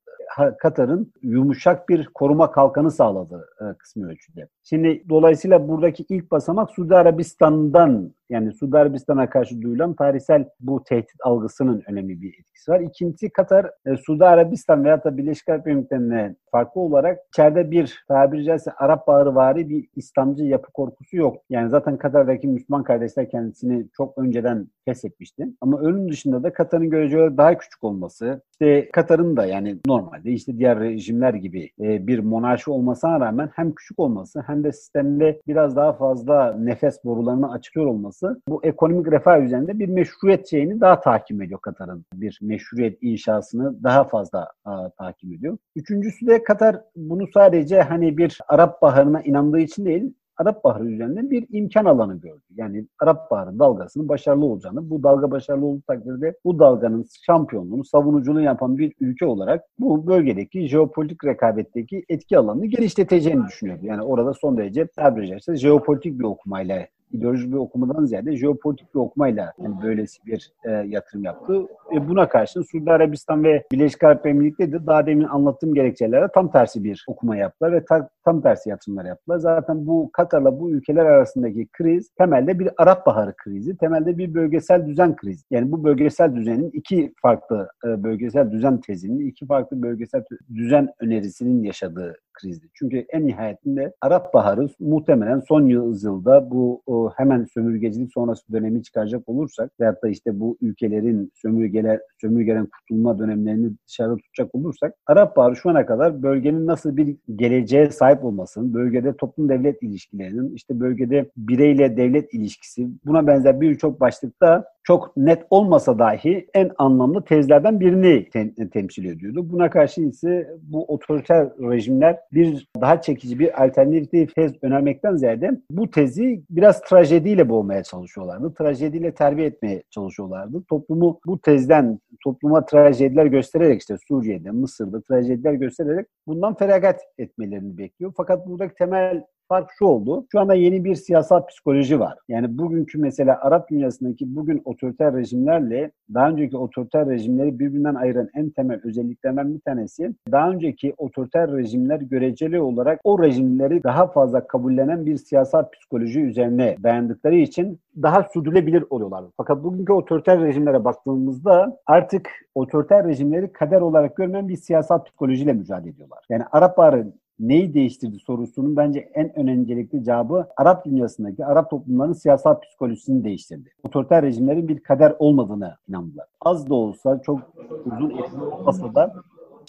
Katar'ın 0.60 1.14
yumuşak 1.22 1.90
bir 1.90 2.06
koruma 2.06 2.49
kalkanı 2.52 2.92
sağladı 2.92 3.50
e, 3.62 3.78
kısmi 3.78 4.06
ölçüde. 4.06 4.48
Şimdi 4.64 5.04
dolayısıyla 5.10 5.68
buradaki 5.68 6.06
ilk 6.10 6.32
basamak 6.32 6.72
Suudi 6.72 6.96
Arabistan'dan 6.96 8.14
yani 8.30 8.54
Suudi 8.54 8.78
Arabistan'a 8.78 9.30
karşı 9.30 9.62
duyulan 9.62 9.94
tarihsel 9.94 10.50
bu 10.60 10.84
tehdit 10.84 11.16
algısının 11.24 11.84
önemli 11.88 12.22
bir 12.22 12.40
etkisi 12.40 12.72
var. 12.72 12.80
İkincisi 12.80 13.30
Katar, 13.30 13.72
e, 13.86 13.98
Suudi 13.98 14.26
Arabistan 14.26 14.86
veya 14.86 15.04
da 15.04 15.18
Birleşik 15.18 15.50
Arap 15.50 15.68
Emirlikleri'ne 15.68 16.36
farklı 16.52 16.82
olarak 16.82 17.20
içeride 17.28 17.72
bir 17.72 18.04
tabiri 18.08 18.44
caizse 18.44 18.72
Arap 18.72 19.08
Baharı 19.08 19.36
vari 19.36 19.70
bir 19.70 19.88
İslamcı 19.96 20.44
yapı 20.44 20.72
korkusu 20.72 21.18
yok. 21.18 21.38
Yani 21.50 21.70
zaten 21.70 21.98
Katar'daki 21.98 22.48
Müslüman 22.48 22.84
kardeşler 22.84 23.30
kendisini 23.30 23.88
çok 23.98 24.18
önceden 24.18 24.68
feshetmişti. 24.86 25.48
Ama 25.62 25.78
onun 25.78 26.10
dışında 26.10 26.44
da 26.44 26.54
Katar'ın 26.54 26.90
görece 26.90 27.18
daha 27.18 27.58
küçük 27.58 27.84
olması, 27.84 28.42
işte 28.52 28.90
Katar'ın 28.92 29.38
da 29.38 29.46
yani 29.46 29.78
normalde 29.86 30.32
işte 30.32 30.58
diğer 30.58 30.80
rejimler 30.80 31.34
gibi 31.34 31.70
e, 31.82 32.08
bir 32.08 32.20
monarşi 32.40 32.72
olmasına 32.72 33.20
rağmen 33.20 33.50
hem 33.56 33.72
küçük 33.76 34.00
olması 34.00 34.44
hem 34.48 34.64
de 34.64 34.72
sistemde 34.72 35.42
biraz 35.48 35.76
daha 35.76 35.94
fazla 35.94 36.54
nefes 36.60 37.06
borularını 37.06 37.52
açıyor 37.52 37.86
olması 37.86 38.42
bu 38.48 38.64
ekonomik 38.64 39.12
refah 39.12 39.42
üzerinde 39.42 39.80
bir 39.80 39.90
meşruiyet 39.90 40.50
şeyini 40.50 40.82
daha 40.82 41.00
takip 41.00 41.44
ediyor 41.44 41.60
Katar'ın. 41.62 42.06
Bir 42.14 42.40
meşruiyet 42.42 42.98
inşasını 43.02 43.84
daha 43.84 44.04
fazla 44.04 44.48
a, 44.66 44.90
takip 44.90 45.34
ediyor. 45.34 45.58
Üçüncüsü 45.76 46.28
de 46.28 46.44
Katar 46.44 46.82
bunu 46.96 47.28
sadece 47.34 47.82
hani 47.82 48.18
bir 48.18 48.40
Arap 48.48 48.82
Baharı'na 48.82 49.22
inandığı 49.22 49.60
için 49.60 49.86
değil, 49.86 50.14
Arap 50.40 50.64
Baharı 50.64 50.86
üzerinden 50.86 51.32
bir 51.32 51.46
imkan 51.50 51.86
alanı 51.86 52.16
gördü. 52.16 52.42
Yani 52.56 52.86
Arap 53.00 53.32
Baharı 53.32 53.60
dalgasının 53.60 54.10
başarılı 54.10 54.46
olacağını, 54.46 54.90
bu 54.90 55.04
dalga 55.04 55.32
başarılı 55.32 55.66
olduğu 55.66 55.82
takdirde 55.82 56.38
bu 56.46 56.60
dalganın 56.60 57.06
şampiyonluğunu, 57.26 57.86
savunuculuğunu 57.86 58.42
yapan 58.42 58.78
bir 58.78 58.94
ülke 59.00 59.26
olarak 59.26 59.64
bu 59.80 60.08
bölgedeki 60.08 60.68
jeopolitik 60.68 61.26
rekabetteki 61.26 62.06
etki 62.10 62.38
alanını 62.38 62.66
genişleteceğini 62.66 63.48
düşünüyordu. 63.48 63.86
Yani 63.86 64.02
orada 64.02 64.34
son 64.34 64.58
derece 64.58 64.88
tabiri 64.88 65.28
caizse 65.28 65.56
jeopolitik 65.56 66.20
bir 66.20 66.24
okumayla 66.24 66.88
ideolojik 67.12 67.52
bir 67.52 67.58
okumadan 67.58 68.06
ziyade 68.06 68.38
jeopolitik 68.38 68.96
bir 68.96 69.00
okumayla 69.00 69.54
yani 69.64 69.76
böylesi 69.84 70.26
bir 70.26 70.52
e, 70.66 70.72
yatırım 70.72 71.24
yaptı. 71.24 71.68
E, 71.96 72.10
buna 72.10 72.30
karşın 72.30 72.62
Suudi 72.62 72.92
Arabistan 72.92 73.44
ve 73.44 73.64
Birleşik 73.72 74.04
Arap 74.04 74.26
Emirlikleri 74.26 74.72
de 74.72 74.86
daha 74.86 75.06
demin 75.06 75.24
anlattığım 75.24 75.74
gerekçelerle 75.74 76.28
tam 76.34 76.52
tersi 76.52 76.84
bir 76.84 77.06
okuma 77.08 77.36
yaptılar 77.36 77.72
ve 77.72 77.86
ta, 77.86 78.10
tam 78.26 78.42
tersi 78.42 78.70
yatırımlar 78.70 79.06
yaptılar. 79.06 79.38
Zaten 79.38 79.88
bu 79.88 80.10
Katar'la 80.14 80.60
bu 80.60 80.72
ülkeler 80.72 81.06
arasındaki 81.06 81.68
kriz 81.74 82.10
temelde 82.18 82.60
bir 82.60 82.70
Arap 82.78 83.06
Baharı 83.06 83.34
krizi, 83.36 83.78
temelde 83.78 84.18
bir 84.18 84.34
bölgesel 84.34 84.86
düzen 84.86 85.16
krizi. 85.16 85.46
Yani 85.52 85.72
bu 85.72 85.84
bölgesel 85.84 86.36
düzenin 86.36 86.70
iki 86.74 87.14
farklı 87.22 87.70
e, 87.86 88.04
bölgesel 88.04 88.52
düzen 88.52 88.82
tezinin, 88.82 89.28
iki 89.28 89.46
farklı 89.46 89.82
bölgesel 89.82 90.24
düzen 90.56 90.90
önerisinin 91.00 91.64
yaşadığı 91.64 92.16
krizdi. 92.40 92.68
Çünkü 92.74 93.06
en 93.10 93.28
nihayetinde 93.28 93.94
Arap 94.02 94.34
Baharı 94.34 94.70
muhtemelen 94.80 95.40
son 95.40 95.66
yüzyılda 95.66 96.52
bu 96.52 96.82
hemen 97.18 97.46
sömürgecilik 97.54 98.14
sonrası 98.14 98.54
dönemi 98.54 98.84
çıkaracak 98.84 99.30
olursak 99.30 99.72
veyahut 99.80 100.04
da 100.04 100.10
işte 100.10 100.40
bu 100.40 100.58
ülkelerin 100.62 101.32
sömürgeler 101.36 102.00
sömürgeden 102.22 102.66
kurtulma 102.66 103.20
dönemlerini 103.20 103.72
dışarıda 103.88 104.18
tutacak 104.18 104.56
olursak 104.56 104.94
Arap 105.08 105.38
Baharı 105.38 105.56
şu 105.56 105.70
ana 105.70 105.86
kadar 105.86 106.24
bölgenin 106.24 106.68
nasıl 106.68 106.98
bir 106.98 107.16
geleceğe 107.36 107.92
sahip 107.92 108.26
olmasının, 108.26 108.74
bölgede 108.74 109.14
toplum 109.18 109.50
devlet 109.50 109.84
ilişkilerinin, 109.84 110.56
işte 110.56 110.80
bölgede 110.80 111.30
bireyle 111.38 111.98
devlet 111.98 112.34
ilişkisi 112.34 112.88
buna 113.06 113.28
benzer 113.28 113.62
birçok 113.62 114.00
başlıkta 114.00 114.66
çok 114.84 115.18
net 115.18 115.44
olmasa 115.50 116.00
dahi 116.00 116.48
en 116.54 116.72
anlamlı 116.78 117.26
tezlerden 117.26 117.80
birini 117.80 118.28
tem- 118.34 118.70
temsil 118.70 119.06
ediyordu. 119.06 119.50
Buna 119.52 119.70
karşı 119.70 120.02
ise 120.02 120.56
bu 120.62 120.86
otoriter 120.86 121.48
rejimler 121.60 122.18
bir 122.34 122.68
daha 122.82 123.02
çekici 123.02 123.40
bir 123.40 123.64
alternatif 123.64 124.36
tez 124.36 124.54
önermekten 124.62 125.16
ziyade 125.16 125.52
bu 125.72 125.92
tezi 125.92 126.44
biraz 126.50 126.82
trajediyle 126.82 127.50
boğmaya 127.50 127.84
çalışıyorlardı. 127.84 128.54
Trajediyle 128.54 129.12
terbiye 129.12 129.48
etmeye 129.48 129.84
çalışıyorlardı. 129.90 130.64
Toplumu 130.70 131.20
bu 131.26 131.40
tezden 131.42 132.00
topluma 132.24 132.66
trajediler 132.66 133.26
göstererek 133.26 133.82
işte 133.82 133.96
Suriye'de, 134.08 134.52
Mısır'da 134.52 135.02
trajediler 135.02 135.54
göstererek 135.54 136.08
bundan 136.28 136.56
feragat 136.56 137.02
etmelerini 137.18 137.78
bekliyor. 137.78 138.14
Fakat 138.18 138.48
buradaki 138.48 138.76
temel 138.76 139.24
Fark 139.50 139.70
şu 139.80 139.86
oldu. 139.86 140.26
Şu 140.32 140.40
anda 140.40 140.54
yeni 140.54 140.84
bir 140.84 140.96
siyasal 140.96 141.46
psikoloji 141.46 142.00
var. 142.00 142.18
Yani 142.28 142.58
bugünkü 142.58 142.98
mesela 142.98 143.40
Arap 143.42 143.70
dünyasındaki 143.70 144.36
bugün 144.36 144.62
otoriter 144.66 145.14
rejimlerle 145.14 145.92
daha 146.14 146.30
önceki 146.30 146.58
otoriter 146.58 147.10
rejimleri 147.10 147.60
birbirinden 147.60 147.96
ayıran 147.96 148.30
en 148.36 148.50
temel 148.50 148.82
özelliklerinden 148.84 149.54
bir 149.54 149.60
tanesi 149.60 150.16
daha 150.32 150.52
önceki 150.52 150.94
otoriter 150.98 151.52
rejimler 151.52 152.02
göreceli 152.02 152.62
olarak 152.62 153.00
o 153.04 153.24
rejimleri 153.24 153.84
daha 153.84 154.08
fazla 154.08 154.48
kabullenen 154.48 155.06
bir 155.06 155.18
siyasal 155.18 155.70
psikoloji 155.72 156.22
üzerine 156.22 156.76
dayandıkları 156.84 157.36
için 157.36 157.80
daha 158.02 158.24
sürdürülebilir 158.24 158.84
oluyorlar. 158.90 159.26
Fakat 159.38 159.64
bugünkü 159.64 159.94
otoriter 159.94 160.42
rejimlere 160.42 160.86
baktığımızda 160.86 161.78
artık 161.86 162.30
otoriter 162.56 163.08
rejimleri 163.08 163.52
kader 163.54 163.82
olarak 163.82 164.16
görmeyen 164.16 164.48
bir 164.48 164.58
siyasal 164.58 165.04
psikolojiyle 165.04 165.54
mücadele 165.54 165.90
ediyorlar. 165.90 166.20
Yani 166.30 166.44
Arap 166.52 166.78
Baharı 166.78 167.08
neyi 167.40 167.74
değiştirdi 167.74 168.20
sorusunun 168.20 168.76
bence 168.76 169.00
en 169.14 169.50
öncelikli 169.50 170.04
cevabı 170.04 170.48
Arap 170.58 170.86
dünyasındaki 170.86 171.46
Arap 171.46 171.70
toplumlarının 171.70 172.14
siyasal 172.14 172.60
psikolojisini 172.60 173.24
değiştirdi. 173.24 173.70
Otoriter 173.84 174.24
rejimlerin 174.24 174.68
bir 174.68 174.80
kader 174.80 175.16
olmadığını 175.20 175.78
inandılar. 175.90 176.26
Az 176.42 176.70
da 176.70 176.76
olsa 176.76 177.22
çok 177.26 177.40
uzun 177.86 178.12
olmasa 178.52 178.96
da 178.96 179.14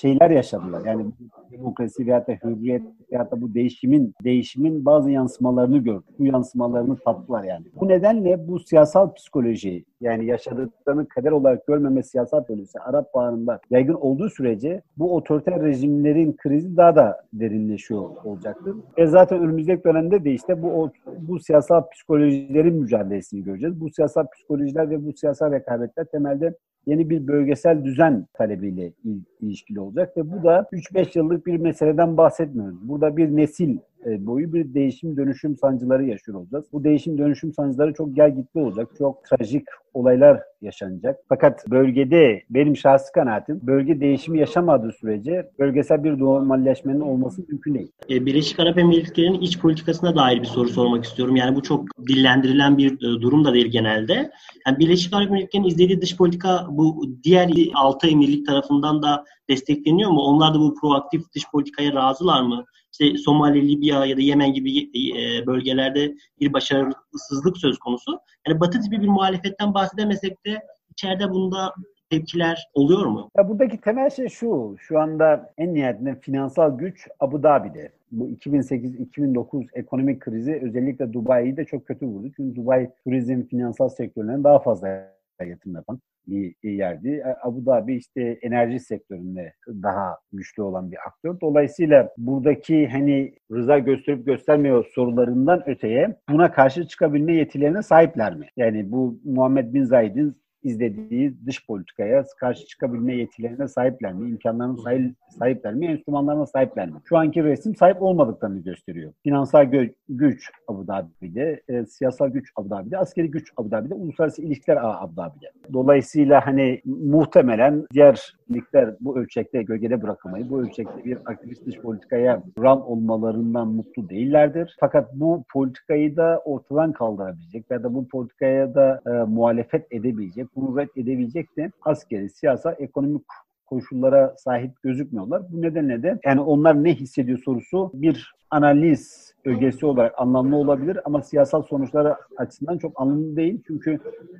şeyler 0.01 0.31
yaşadılar. 0.31 0.85
Yani 0.87 1.07
demokrasi 1.53 2.07
veya 2.07 2.27
da 2.27 2.33
hürriyet 2.33 2.83
veya 3.13 3.31
da 3.31 3.41
bu 3.43 3.55
değişimin 3.55 4.15
değişimin 4.25 4.85
bazı 4.85 5.11
yansımalarını 5.11 5.79
gördük. 5.79 6.19
Bu 6.19 6.27
yansımalarını 6.27 6.97
tattılar 6.97 7.45
yani. 7.45 7.65
Bu 7.81 7.89
nedenle 7.89 8.49
bu 8.49 8.59
siyasal 8.59 9.15
psikoloji 9.15 9.85
yani 10.01 10.27
yaşadıklarını 10.27 11.09
kader 11.09 11.33
olarak 11.33 11.67
görmeme 11.67 12.03
siyasal 12.03 12.41
psikolojisi 12.41 12.81
Arap 12.81 13.15
Baharı'nda 13.15 13.61
yaygın 13.71 13.95
olduğu 13.95 14.31
sürece 14.31 14.83
bu 14.97 15.17
otoriter 15.17 15.63
rejimlerin 15.63 16.37
krizi 16.37 16.77
daha 16.77 16.97
da 16.97 17.21
derinleşiyor 17.33 18.01
olacaktır. 18.25 18.77
Ve 18.99 19.07
zaten 19.07 19.41
önümüzdeki 19.41 19.85
dönemde 19.85 20.25
de 20.25 20.33
işte 20.33 20.63
bu 20.63 20.91
bu 21.19 21.41
siyasal 21.41 21.83
psikolojilerin 21.91 22.75
mücadelesini 22.75 23.45
göreceğiz. 23.45 23.81
Bu 23.81 23.91
siyasal 23.91 24.27
psikolojiler 24.35 24.91
ve 24.91 25.07
bu 25.07 25.13
siyasal 25.13 25.53
rekabetler 25.53 26.05
temelde 26.05 26.55
yeni 26.91 27.11
bir 27.11 27.27
bölgesel 27.27 27.85
düzen 27.85 28.27
talebiyle 28.35 28.93
ilişkili 29.41 29.81
olacak 29.81 30.17
ve 30.17 30.33
bu 30.33 30.45
da 30.45 30.69
3-5 30.73 31.19
yıllık 31.19 31.47
bir 31.47 31.57
meseleden 31.57 32.17
bahsetmiyoruz. 32.17 32.89
Burada 32.89 33.17
bir 33.17 33.37
nesil 33.37 33.79
boyu 34.07 34.53
bir 34.53 34.75
değişim 34.75 35.17
dönüşüm 35.17 35.57
sancıları 35.57 36.05
yaşıyor 36.05 36.39
olacağız. 36.39 36.65
Bu 36.73 36.85
değişim 36.85 37.19
dönüşüm 37.19 37.53
sancıları 37.53 37.95
çok 37.95 38.17
gel 38.17 38.35
gitli 38.37 38.61
olacak. 38.61 38.89
Çok 38.99 39.25
trajik 39.25 39.65
olaylar 39.95 40.41
yaşanacak. 40.63 41.17
Fakat 41.29 41.71
bölgede 41.71 42.43
benim 42.51 42.77
şahsi 42.77 43.13
kanaatim 43.13 43.61
bölge 43.63 44.01
değişimi 44.01 44.39
yaşamadığı 44.39 44.93
sürece 44.93 45.51
bölgesel 45.59 46.05
bir 46.05 46.19
normalleşmenin 46.19 47.01
olması 47.01 47.43
mümkün 47.49 47.75
değil. 47.75 47.93
E, 48.11 48.27
Birleşik 48.27 48.61
Arap 48.61 48.79
Emirlikleri'nin 48.79 49.41
iç 49.41 49.59
politikasına 49.59 50.17
dair 50.17 50.41
bir 50.41 50.47
soru 50.47 50.69
sormak 50.69 51.05
istiyorum. 51.05 51.37
Yani 51.37 51.57
bu 51.57 51.63
çok 51.63 51.85
dillendirilen 52.09 52.79
bir 52.79 52.93
e, 52.93 53.21
durum 53.21 53.45
da 53.45 53.55
değil 53.55 53.67
genelde. 53.67 54.31
Yani 54.67 54.79
Birleşik 54.79 55.15
Arap 55.15 55.29
Emirlikleri'nin 55.29 55.69
izlediği 55.69 56.01
dış 56.01 56.17
politika 56.17 56.67
bu 56.71 57.05
diğer 57.25 57.51
altı 57.75 58.09
emirlik 58.09 58.47
tarafından 58.47 59.03
da 59.03 59.25
destekleniyor 59.51 60.11
mu? 60.11 60.21
Onlar 60.21 60.55
da 60.55 60.59
bu 60.59 60.75
proaktif 60.75 61.23
dış 61.35 61.43
politikaya 61.53 61.93
razılar 61.95 62.43
mı? 62.43 62.65
İşte 62.93 63.19
Somali, 63.19 63.69
Libya 63.69 64.07
ya 64.07 64.17
da 64.17 64.21
Yemen 64.21 64.53
gibi 64.53 64.79
e, 64.81 65.47
bölgelerde 65.47 66.15
bir 66.41 66.53
başarısızlık 66.53 67.57
söz 67.57 67.79
konusu. 67.79 68.21
Yani 68.49 68.61
Batı 68.61 68.81
tipi 68.81 69.01
bir 69.01 69.09
muhalefetten 69.09 69.75
bahsedemesek 69.75 70.47
de 70.47 70.63
içeride 70.91 71.31
bunda 71.31 71.75
tepkiler 72.11 72.69
oluyor 72.75 73.07
mu? 73.07 73.31
Ya 73.37 73.49
buradaki 73.49 73.81
temel 73.81 74.11
şey 74.11 74.29
şu. 74.29 74.77
Şu 74.79 75.01
anda 75.01 75.53
en 75.59 75.75
nihayetinde 75.75 76.21
finansal 76.21 76.79
güç 76.79 77.09
Abu 77.21 77.43
Dhabi'de. 77.43 77.93
Bu 78.13 78.29
2008-2009 78.29 79.67
ekonomik 79.75 80.21
krizi 80.21 80.61
özellikle 80.63 81.13
Dubai'yi 81.13 81.57
de 81.57 81.65
çok 81.65 81.87
kötü 81.87 82.07
vurdu. 82.07 82.29
Çünkü 82.37 82.57
Dubai 82.57 82.91
turizm, 83.05 83.43
finansal 83.43 83.89
sektörlerine 83.89 84.45
daha 84.45 84.59
fazla 84.59 85.20
yatırım 85.45 85.75
yapan 85.75 86.01
bir 86.27 86.55
yerdi. 86.63 87.09
E, 87.09 87.37
Abu 87.43 87.67
Dhabi 87.67 87.97
işte 87.97 88.39
enerji 88.43 88.81
sektöründe 88.81 89.53
daha 89.69 90.19
güçlü 90.33 90.63
olan 90.63 90.93
bir 90.93 90.99
aktör. 91.07 91.41
Dolayısıyla 91.41 92.11
buradaki 92.19 92.89
hani 92.89 93.35
rıza 93.53 93.79
gösterip 93.79 94.27
göstermiyor 94.27 94.87
sorularından 94.95 95.69
öteye 95.69 96.17
buna 96.29 96.53
karşı 96.53 96.87
çıkabilme 96.87 97.35
yetilerine 97.35 97.83
sahipler 97.83 98.35
mi? 98.35 98.49
Yani 98.57 98.93
bu 98.93 99.21
Muhammed 99.25 99.75
Bin 99.75 99.85
Zayed'in 99.85 100.37
izlediği 100.63 101.35
dış 101.47 101.67
politikaya 101.67 102.25
karşı 102.41 102.67
çıkabilme 102.67 103.17
yetilerine 103.17 103.69
sahipler 103.69 104.13
mi? 104.13 104.31
İmkanlarına 104.31 104.77
sahip, 104.77 105.15
sahipler 105.39 105.75
mi? 105.75 105.87
Enstrümanlarına 105.87 106.47
sahipler 106.47 106.89
mi? 106.89 107.01
Şu 107.05 107.19
anki 107.19 107.45
resim 107.45 107.77
sahip 107.77 108.03
olmadıklarını 108.03 108.59
gösteriyor. 108.61 109.13
Finansal 109.23 109.65
gö- 109.65 109.95
güç 110.09 110.51
Abu 110.69 110.87
Dhabi'de, 110.87 111.63
e, 111.69 111.87
siyasal 111.87 112.29
güç 112.29 112.53
Abu 112.57 112.71
Dhabi'de, 112.71 112.99
askeri 112.99 113.31
güç 113.31 113.53
Abu 113.57 113.71
Dhabi'de, 113.71 113.95
uluslararası 113.95 114.43
ilişkiler 114.43 114.79
Abu 114.83 115.17
Dhabi'de. 115.17 115.51
Dolayısıyla 115.73 116.47
hani 116.47 116.81
muhtemelen 116.85 117.87
diğer 117.95 118.35
ligler 118.53 118.95
bu 119.01 119.19
ölçekte 119.19 119.63
gölgede 119.63 120.03
bırakamayı, 120.03 120.51
bu 120.51 120.61
ölçekte 120.61 121.05
bir 121.05 121.19
aktivist 121.27 121.67
dış 121.67 121.77
politikaya 121.77 122.43
ram 122.59 122.83
olmalarından 122.83 123.69
mutlu 123.69 124.09
değillerdir. 124.09 124.77
Fakat 124.81 125.15
bu 125.15 125.45
politikayı 125.53 126.17
da 126.17 126.43
ortadan 126.45 126.93
kaldırabilecek 126.93 127.65
ya 127.71 127.83
da 127.83 127.95
bu 127.95 128.09
politikaya 128.09 128.75
da 128.75 129.01
e, 129.07 129.11
muhalefet 129.11 129.87
edebilecek, 129.91 130.47
bunu 130.57 130.79
red 130.79 130.89
edebilecek 130.97 131.57
de 131.57 131.71
askeri, 131.83 132.31
siyasal, 132.31 132.75
ekonomik 132.79 133.23
koşullara 133.67 134.35
sahip 134.37 134.83
gözükmüyorlar. 134.83 135.43
Bu 135.53 135.63
nedenle 135.63 136.03
de 136.03 136.19
yani 136.25 136.41
onlar 136.41 136.85
ne 136.85 136.95
hissediyor 136.95 137.39
sorusu 137.45 137.91
bir 137.95 138.35
analiz 138.51 139.30
ögesi 139.45 139.87
olarak 139.87 140.15
anlamlı 140.19 140.57
olabilir 140.57 140.99
ama 141.05 141.23
siyasal 141.23 141.63
sonuçları 141.63 142.17
açısından 142.37 142.79
çok 142.79 143.01
anlamlı 143.01 143.37
değil. 143.37 143.63
Çünkü 143.67 143.99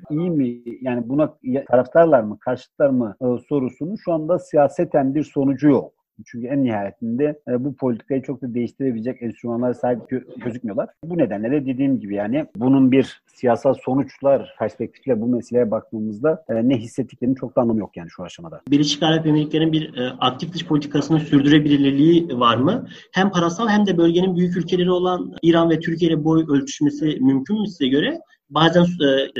iyi 0.09 0.29
mi 0.29 0.61
yani 0.81 1.09
buna 1.09 1.37
taraftarlar 1.69 2.23
mı, 2.23 2.37
karşıtlar 2.39 2.89
mı 2.89 3.15
e, 3.21 3.25
sorusunun 3.49 3.95
şu 3.95 4.13
anda 4.13 4.39
siyaseten 4.39 5.15
bir 5.15 5.23
sonucu 5.23 5.69
yok. 5.69 6.00
Çünkü 6.25 6.47
en 6.47 6.63
nihayetinde 6.63 7.39
e, 7.47 7.65
bu 7.65 7.75
politikayı 7.75 8.21
çok 8.21 8.41
da 8.41 8.53
değiştirebilecek 8.53 9.21
enstrümanlara 9.21 9.73
sahip 9.73 9.99
gö- 9.99 10.43
gözükmüyorlar. 10.43 10.89
Bu 11.03 11.17
nedenle 11.17 11.51
de 11.51 11.65
dediğim 11.65 11.99
gibi 11.99 12.15
yani 12.15 12.45
bunun 12.55 12.91
bir 12.91 13.21
siyasal 13.33 13.73
sonuçlar 13.73 14.55
perspektifiyle 14.59 15.21
bu 15.21 15.27
meseleye 15.27 15.71
baktığımızda 15.71 16.43
e, 16.49 16.69
ne 16.69 16.77
hissettiklerinin 16.77 17.35
çok 17.35 17.55
da 17.55 17.61
anlamı 17.61 17.79
yok 17.79 17.97
yani 17.97 18.09
şu 18.09 18.23
aşamada. 18.23 18.61
Birleşik 18.71 19.03
Arap 19.03 19.27
Emirlikleri'nin 19.27 19.71
bir 19.71 19.97
e, 19.97 20.09
aktif 20.19 20.53
dış 20.53 20.65
politikasını 20.65 21.19
sürdürebilirliği 21.19 22.39
var 22.39 22.57
mı? 22.57 22.87
Hem 23.11 23.31
parasal 23.31 23.67
hem 23.67 23.85
de 23.85 23.97
bölgenin 23.97 24.35
büyük 24.35 24.57
ülkeleri 24.57 24.91
olan 24.91 25.33
İran 25.41 25.69
ve 25.69 25.79
Türkiye 25.79 26.11
ile 26.11 26.23
boy 26.23 26.45
ölçüşmesi 26.49 27.05
mümkün 27.05 27.61
mü 27.61 27.67
size 27.67 27.87
göre? 27.87 28.19
Bazen 28.49 28.85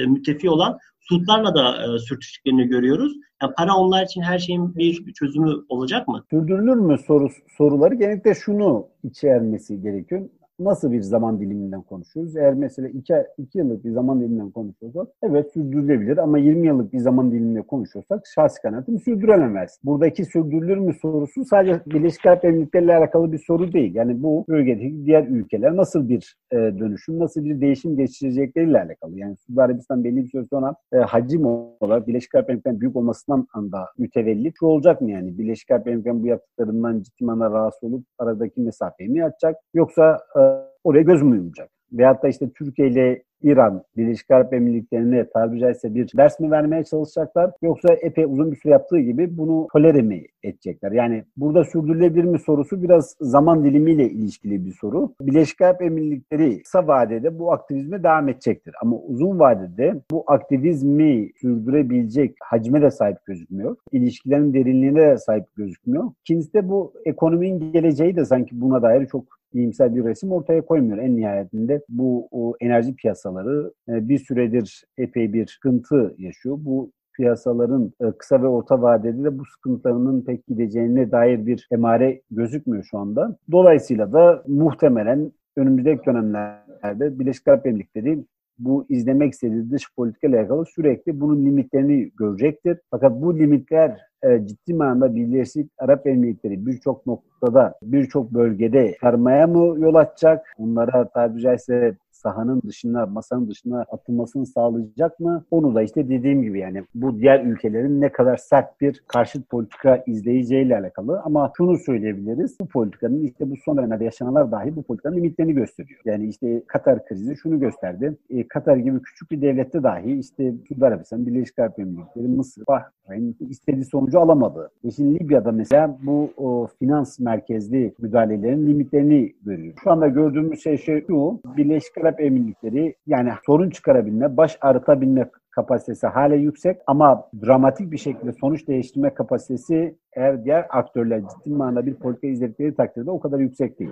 müttefi 0.08 0.50
olan 0.50 0.78
Suudlarla 1.12 1.56
da 1.56 1.96
e, 1.96 2.00
sürtüştüklerini 2.00 2.68
görüyoruz. 2.68 3.14
Yani 3.42 3.54
para 3.58 3.76
onlar 3.76 4.04
için 4.04 4.22
her 4.22 4.40
şeyin 4.40 4.76
bir 4.76 5.14
çözümü 5.14 5.56
olacak 5.70 6.08
mı? 6.08 6.24
Sürdürülür 6.30 6.76
mü 6.76 6.98
soru, 7.08 7.30
soruları 7.58 7.96
genellikle 7.96 8.36
şunu 8.36 8.88
içermesi 9.04 9.82
gerekiyor 9.82 10.30
nasıl 10.64 10.92
bir 10.92 11.02
zaman 11.02 11.40
diliminden 11.40 11.82
konuşuyoruz? 11.82 12.36
Eğer 12.36 12.54
mesela 12.54 12.88
2 12.88 13.14
iki 13.38 13.58
yıllık 13.58 13.86
bir 13.86 13.92
zaman 13.92 14.20
diliminden 14.20 14.52
konuşuyorsak 14.52 15.08
evet 15.24 15.52
sürdürülebilir 15.54 16.18
ama 16.18 16.38
20 16.38 16.68
yıllık 16.68 16.94
bir 16.94 17.00
zaman 17.00 17.32
diliminde 17.32 17.62
konuşuyorsak 17.62 18.24
şahsi 18.36 18.62
kanaatim 18.62 19.00
sürdürülemez. 19.00 19.80
Buradaki 19.84 20.26
sürdürülür 20.26 20.78
mü 20.78 20.94
sorusu 21.02 21.46
sadece 21.46 21.82
Birleşik 21.86 22.26
Arap 22.26 22.46
Emirlikleri 22.46 22.86
ile 22.86 22.96
alakalı 22.96 23.32
bir 23.32 23.38
soru 23.48 23.74
değil. 23.74 23.96
Yani 23.96 24.24
bu 24.24 24.46
bölgedeki 24.50 25.06
diğer 25.06 25.28
ülkeler 25.28 25.76
nasıl 25.76 26.10
bir 26.10 26.36
e, 26.52 26.56
dönüşüm, 26.56 27.20
nasıl 27.20 27.46
bir 27.46 27.62
değişim 27.62 27.98
geçirecekleriyle 27.98 28.82
alakalı. 28.82 29.20
Yani 29.20 29.36
Suudi 29.38 29.62
Arabistan 29.62 30.04
belli 30.04 30.24
bir 30.24 30.30
süre 30.30 30.46
sonra 30.50 30.76
e, 30.94 30.98
hacim 30.98 31.46
olarak 31.46 32.08
Birleşik 32.08 32.36
Arap 32.36 32.50
Emirlikleri'nin 32.50 32.82
büyük 32.82 32.96
olmasından 32.96 33.48
anda 33.54 33.86
mütevellit 33.98 34.56
şu 34.60 34.66
olacak 34.66 35.02
mı 35.02 35.12
yani? 35.12 35.38
Birleşik 35.38 35.72
Arap 35.72 35.88
Emirlikleri'nin 35.88 36.24
bu 36.24 36.28
yaptıklarından 36.28 37.02
ciddi 37.02 37.26
rahatsız 37.26 37.84
olup 37.84 38.06
aradaki 38.20 38.62
mesafeyi 38.62 39.10
mi 39.10 39.26
açacak? 39.26 39.56
Yoksa 39.74 40.20
e, 40.36 40.42
oraya 40.84 41.02
göz 41.02 41.22
mü 41.22 41.36
yumacak? 41.36 41.70
Veyahut 41.92 42.24
da 42.24 42.28
işte 42.28 42.50
Türkiye 42.50 42.88
ile 42.88 43.24
İran, 43.44 43.84
Birleşik 43.98 44.32
Arap 44.32 44.54
Emirlikleri'ne 44.54 45.30
tabiri 45.30 45.60
caizse 45.60 45.96
bir 45.96 46.12
ders 46.18 46.40
mi 46.40 46.52
vermeye 46.52 46.84
çalışacaklar 46.84 47.52
yoksa 47.62 47.94
epey 47.94 48.26
uzun 48.26 48.52
bir 48.52 48.56
süre 48.56 48.72
yaptığı 48.72 49.00
gibi 49.00 49.38
bunu 49.38 49.68
tolere 49.74 50.02
mi 50.02 50.24
edecekler? 50.44 50.92
Yani 50.92 51.24
burada 51.38 51.64
sürdürülebilir 51.64 52.24
mi 52.24 52.40
sorusu 52.40 52.84
biraz 52.84 53.16
zaman 53.22 53.64
dilimiyle 53.64 54.10
ilişkili 54.10 54.66
bir 54.66 54.72
soru. 54.72 55.14
Birleşik 55.22 55.62
Arap 55.62 55.82
Emirlikleri 55.82 56.64
kısa 56.64 56.88
vadede 56.88 57.40
bu 57.40 57.52
aktivizme 57.52 58.04
devam 58.04 58.30
edecektir. 58.30 58.76
Ama 58.82 58.96
uzun 58.96 59.40
vadede 59.40 60.02
bu 60.12 60.24
aktivizmi 60.28 61.30
sürdürebilecek 61.42 62.36
hacme 62.44 62.82
de 62.82 62.92
sahip 62.92 63.18
gözükmüyor. 63.26 63.76
İlişkilerin 63.92 64.54
derinliğine 64.54 65.02
de 65.02 65.18
sahip 65.18 65.46
gözükmüyor. 65.56 66.12
İkincisi 66.22 66.54
de 66.54 66.70
bu 66.70 66.94
ekonominin 67.06 67.72
geleceği 67.72 68.16
de 68.16 68.26
sanki 68.26 68.62
buna 68.62 68.82
dair 68.82 69.06
çok 69.06 69.41
iyimser 69.54 69.96
bir 69.96 70.04
resim 70.04 70.32
ortaya 70.32 70.66
koymuyor. 70.66 70.98
En 70.98 71.18
nihayetinde 71.18 71.82
bu 71.90 72.28
o 72.32 72.54
enerji 72.60 72.96
piyasaları 72.96 73.74
e, 73.90 74.10
bir 74.10 74.18
süredir 74.18 74.86
epey 74.98 75.34
bir 75.34 75.48
sıkıntı 75.48 76.16
yaşıyor. 76.18 76.58
Bu 76.60 76.92
piyasaların 77.14 77.94
e, 78.02 78.12
kısa 78.12 78.42
ve 78.42 78.48
orta 78.48 78.82
vadede 78.82 79.24
de 79.24 79.40
bu 79.40 79.46
sıkıntılarının 79.46 80.22
pek 80.22 80.48
gideceğine 80.48 81.12
dair 81.12 81.46
bir 81.46 81.68
emare 81.72 82.22
gözükmüyor 82.32 82.84
şu 82.84 82.98
anda. 82.98 83.38
Dolayısıyla 83.52 84.14
da 84.14 84.44
muhtemelen 84.48 85.32
önümüzdeki 85.56 86.06
dönemlerde 86.06 87.20
Birleşik 87.20 87.48
Arap 87.48 87.68
Emirlikleri 87.68 88.26
bu 88.60 88.86
izlemek 88.90 89.34
istediği 89.34 89.72
dış 89.72 89.96
politika 89.96 90.28
ile 90.28 90.40
alakalı 90.40 90.66
sürekli 90.66 91.20
bunun 91.20 91.46
limitlerini 91.46 92.12
görecektir. 92.20 92.78
Fakat 92.92 93.22
bu 93.22 93.40
limitler 93.40 94.11
e, 94.24 94.48
ciddi 94.48 94.74
manada 94.74 95.16
Birleşik 95.16 95.72
Arap 95.78 96.08
Emirlikleri 96.08 96.66
birçok 96.66 97.08
noktada, 97.08 97.76
birçok 97.84 98.34
bölgede 98.34 98.98
karmaya 99.02 99.48
mı 99.48 99.80
yol 99.80 99.96
açacak? 99.96 100.56
Bunlara 100.60 101.08
tabiri 101.08 101.42
caizse 101.42 101.96
sahanın 102.22 102.62
dışına, 102.68 103.06
masanın 103.06 103.50
dışına 103.50 103.82
atılmasını 103.82 104.46
sağlayacak 104.46 105.20
mı? 105.20 105.44
Onu 105.52 105.76
da 105.76 105.82
işte 105.82 106.10
dediğim 106.10 106.42
gibi 106.42 106.60
yani 106.60 106.84
bu 106.96 107.20
diğer 107.20 107.46
ülkelerin 107.46 108.02
ne 108.02 108.12
kadar 108.12 108.38
sert 108.38 108.82
bir 108.82 109.04
karşıt 109.08 109.50
politika 109.50 110.04
izleyeceğiyle 110.08 110.78
alakalı. 110.78 111.22
Ama 111.22 111.52
şunu 111.58 111.78
söyleyebiliriz. 111.78 112.58
Bu 112.62 112.68
politikanın 112.68 113.24
işte 113.24 113.52
bu 113.52 113.56
son 113.66 113.78
dönemlerde 113.78 114.04
yaşananlar 114.04 114.52
dahi 114.52 114.76
bu 114.76 114.84
politikanın 114.84 115.18
limitlerini 115.18 115.54
gösteriyor. 115.54 116.00
Yani 116.06 116.28
işte 116.28 116.64
Katar 116.68 117.06
krizi 117.06 117.36
şunu 117.36 117.60
gösterdi. 117.60 118.18
E, 118.30 118.48
Katar 118.48 118.78
gibi 118.78 119.02
küçük 119.02 119.32
bir 119.32 119.42
devlette 119.42 119.84
dahi 119.84 120.20
işte 120.20 120.54
Suudi 120.68 120.86
Arabistan, 120.86 121.26
Birleşik 121.26 121.60
Arap 121.60 121.80
Emirlikleri, 121.80 122.28
Mısır, 122.28 122.64
Bahreyn 122.68 123.36
istediği 123.50 123.86
sonucu 123.86 124.20
alamadı. 124.20 124.72
E 124.84 124.92
şimdi 124.92 125.20
Libya'da 125.20 125.52
mesela 125.52 125.98
bu 126.04 126.30
o, 126.38 126.68
finans 126.80 127.20
merkezli 127.20 127.94
müdahalelerin 128.00 128.68
limitlerini 128.68 129.34
görüyor. 129.46 129.74
Şu 129.84 129.92
anda 129.92 130.08
gördüğümüz 130.08 130.64
şey 130.64 130.78
şu, 130.78 131.40
Birleşik 131.58 131.98
Arap 131.98 132.11
Emirlikleri 132.20 132.96
yani 133.08 133.30
sorun 133.46 133.70
çıkarabilme, 133.70 134.38
baş 134.38 134.58
arıtabilme 134.62 135.30
kapasitesi 135.52 136.08
hala 136.08 136.36
yüksek 136.36 136.78
ama 136.88 137.24
dramatik 137.46 137.92
bir 137.92 137.98
şekilde 137.98 138.34
sonuç 138.34 138.68
değiştirme 138.68 139.14
kapasitesi 139.14 139.96
eğer 140.14 140.46
diğer 140.46 140.66
aktörler 140.70 141.22
ciddi 141.22 141.56
manada 141.56 141.86
bir 141.86 141.94
politika 141.94 142.28
izledikleri 142.28 142.76
takdirde 142.76 143.12
o 143.12 143.20
kadar 143.20 143.40
yüksek 143.40 143.80
değil. 143.80 143.92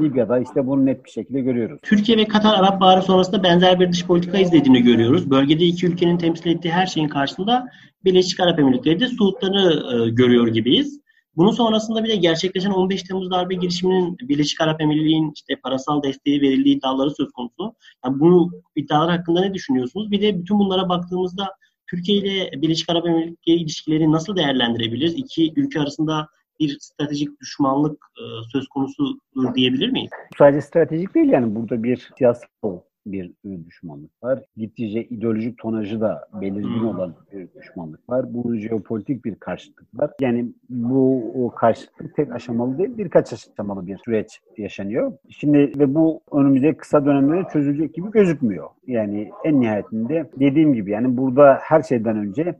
Libya'da 0.00 0.38
işte 0.38 0.66
bunu 0.66 0.86
net 0.86 1.04
bir 1.04 1.10
şekilde 1.10 1.40
görüyoruz. 1.40 1.78
Türkiye 1.82 2.18
ve 2.18 2.24
Katar 2.24 2.54
Arap 2.58 2.80
Baharı 2.80 3.02
sonrasında 3.02 3.42
benzer 3.42 3.80
bir 3.80 3.92
dış 3.92 4.06
politika 4.06 4.38
izlediğini 4.38 4.82
görüyoruz. 4.82 5.30
Bölgede 5.30 5.64
iki 5.64 5.86
ülkenin 5.86 6.18
temsil 6.18 6.50
ettiği 6.50 6.70
her 6.70 6.86
şeyin 6.86 7.08
karşısında 7.08 7.68
Birleşik 8.04 8.40
Arap 8.40 8.58
Emirlikleri 8.58 9.00
de 9.00 9.06
Suudları 9.06 9.72
e, 9.94 10.10
görüyor 10.10 10.46
gibiyiz. 10.46 11.00
Bunun 11.38 11.50
sonrasında 11.50 12.04
bir 12.04 12.08
de 12.08 12.16
gerçekleşen 12.16 12.70
15 12.70 13.02
Temmuz 13.02 13.30
darbe 13.30 13.54
girişiminin 13.54 14.16
Birleşik 14.18 14.60
Arap 14.60 14.80
Emirliği'nin 14.80 15.32
işte 15.34 15.56
parasal 15.56 16.02
desteği 16.02 16.40
verildiği 16.40 16.76
iddiaları 16.76 17.10
söz 17.10 17.30
konusu. 17.32 17.74
Yani 18.04 18.20
bu 18.20 18.50
iddialar 18.76 19.10
hakkında 19.10 19.40
ne 19.40 19.54
düşünüyorsunuz? 19.54 20.10
Bir 20.10 20.22
de 20.22 20.38
bütün 20.38 20.58
bunlara 20.58 20.88
baktığımızda 20.88 21.48
Türkiye 21.90 22.18
ile 22.18 22.62
Birleşik 22.62 22.90
Arap 22.90 23.06
Emirlikleri 23.06 23.56
ilişkileri 23.56 24.12
nasıl 24.12 24.36
değerlendirebiliriz? 24.36 25.14
İki 25.14 25.52
ülke 25.56 25.80
arasında 25.80 26.28
bir 26.60 26.76
stratejik 26.80 27.40
düşmanlık 27.40 28.04
e, 28.18 28.22
söz 28.52 28.68
konusudur 28.68 29.54
diyebilir 29.54 29.88
miyiz? 29.88 30.10
Sadece 30.38 30.60
stratejik 30.60 31.14
değil 31.14 31.28
yani 31.28 31.54
burada 31.54 31.82
bir 31.82 32.08
siyasal 32.18 32.80
bir 33.12 33.32
düşmanlık 33.66 34.22
var. 34.22 34.42
Gittiğince 34.56 35.04
ideolojik 35.04 35.58
tonajı 35.58 36.00
da 36.00 36.28
belirgin 36.40 36.84
olan 36.84 37.14
bir 37.32 37.48
düşmanlık 37.60 38.08
var. 38.08 38.34
Bu 38.34 38.56
jeopolitik 38.56 39.24
bir 39.24 39.34
karşıtlık 39.34 40.00
var. 40.00 40.10
Yani 40.20 40.52
bu 40.70 41.32
o 41.44 41.50
karşıtlık 41.50 42.16
tek 42.16 42.32
aşamalı 42.32 42.78
değil, 42.78 42.98
birkaç 42.98 43.32
aşamalı 43.32 43.86
bir 43.86 43.98
süreç 43.98 44.40
yaşanıyor. 44.56 45.12
Şimdi 45.28 45.58
ve 45.58 45.94
bu 45.94 46.20
önümüzde 46.32 46.76
kısa 46.76 47.04
dönemde 47.04 47.48
çözülecek 47.52 47.94
gibi 47.94 48.10
gözükmüyor. 48.10 48.68
Yani 48.86 49.30
en 49.44 49.60
nihayetinde 49.60 50.30
dediğim 50.40 50.74
gibi 50.74 50.90
yani 50.90 51.16
burada 51.16 51.58
her 51.62 51.82
şeyden 51.82 52.16
önce 52.16 52.54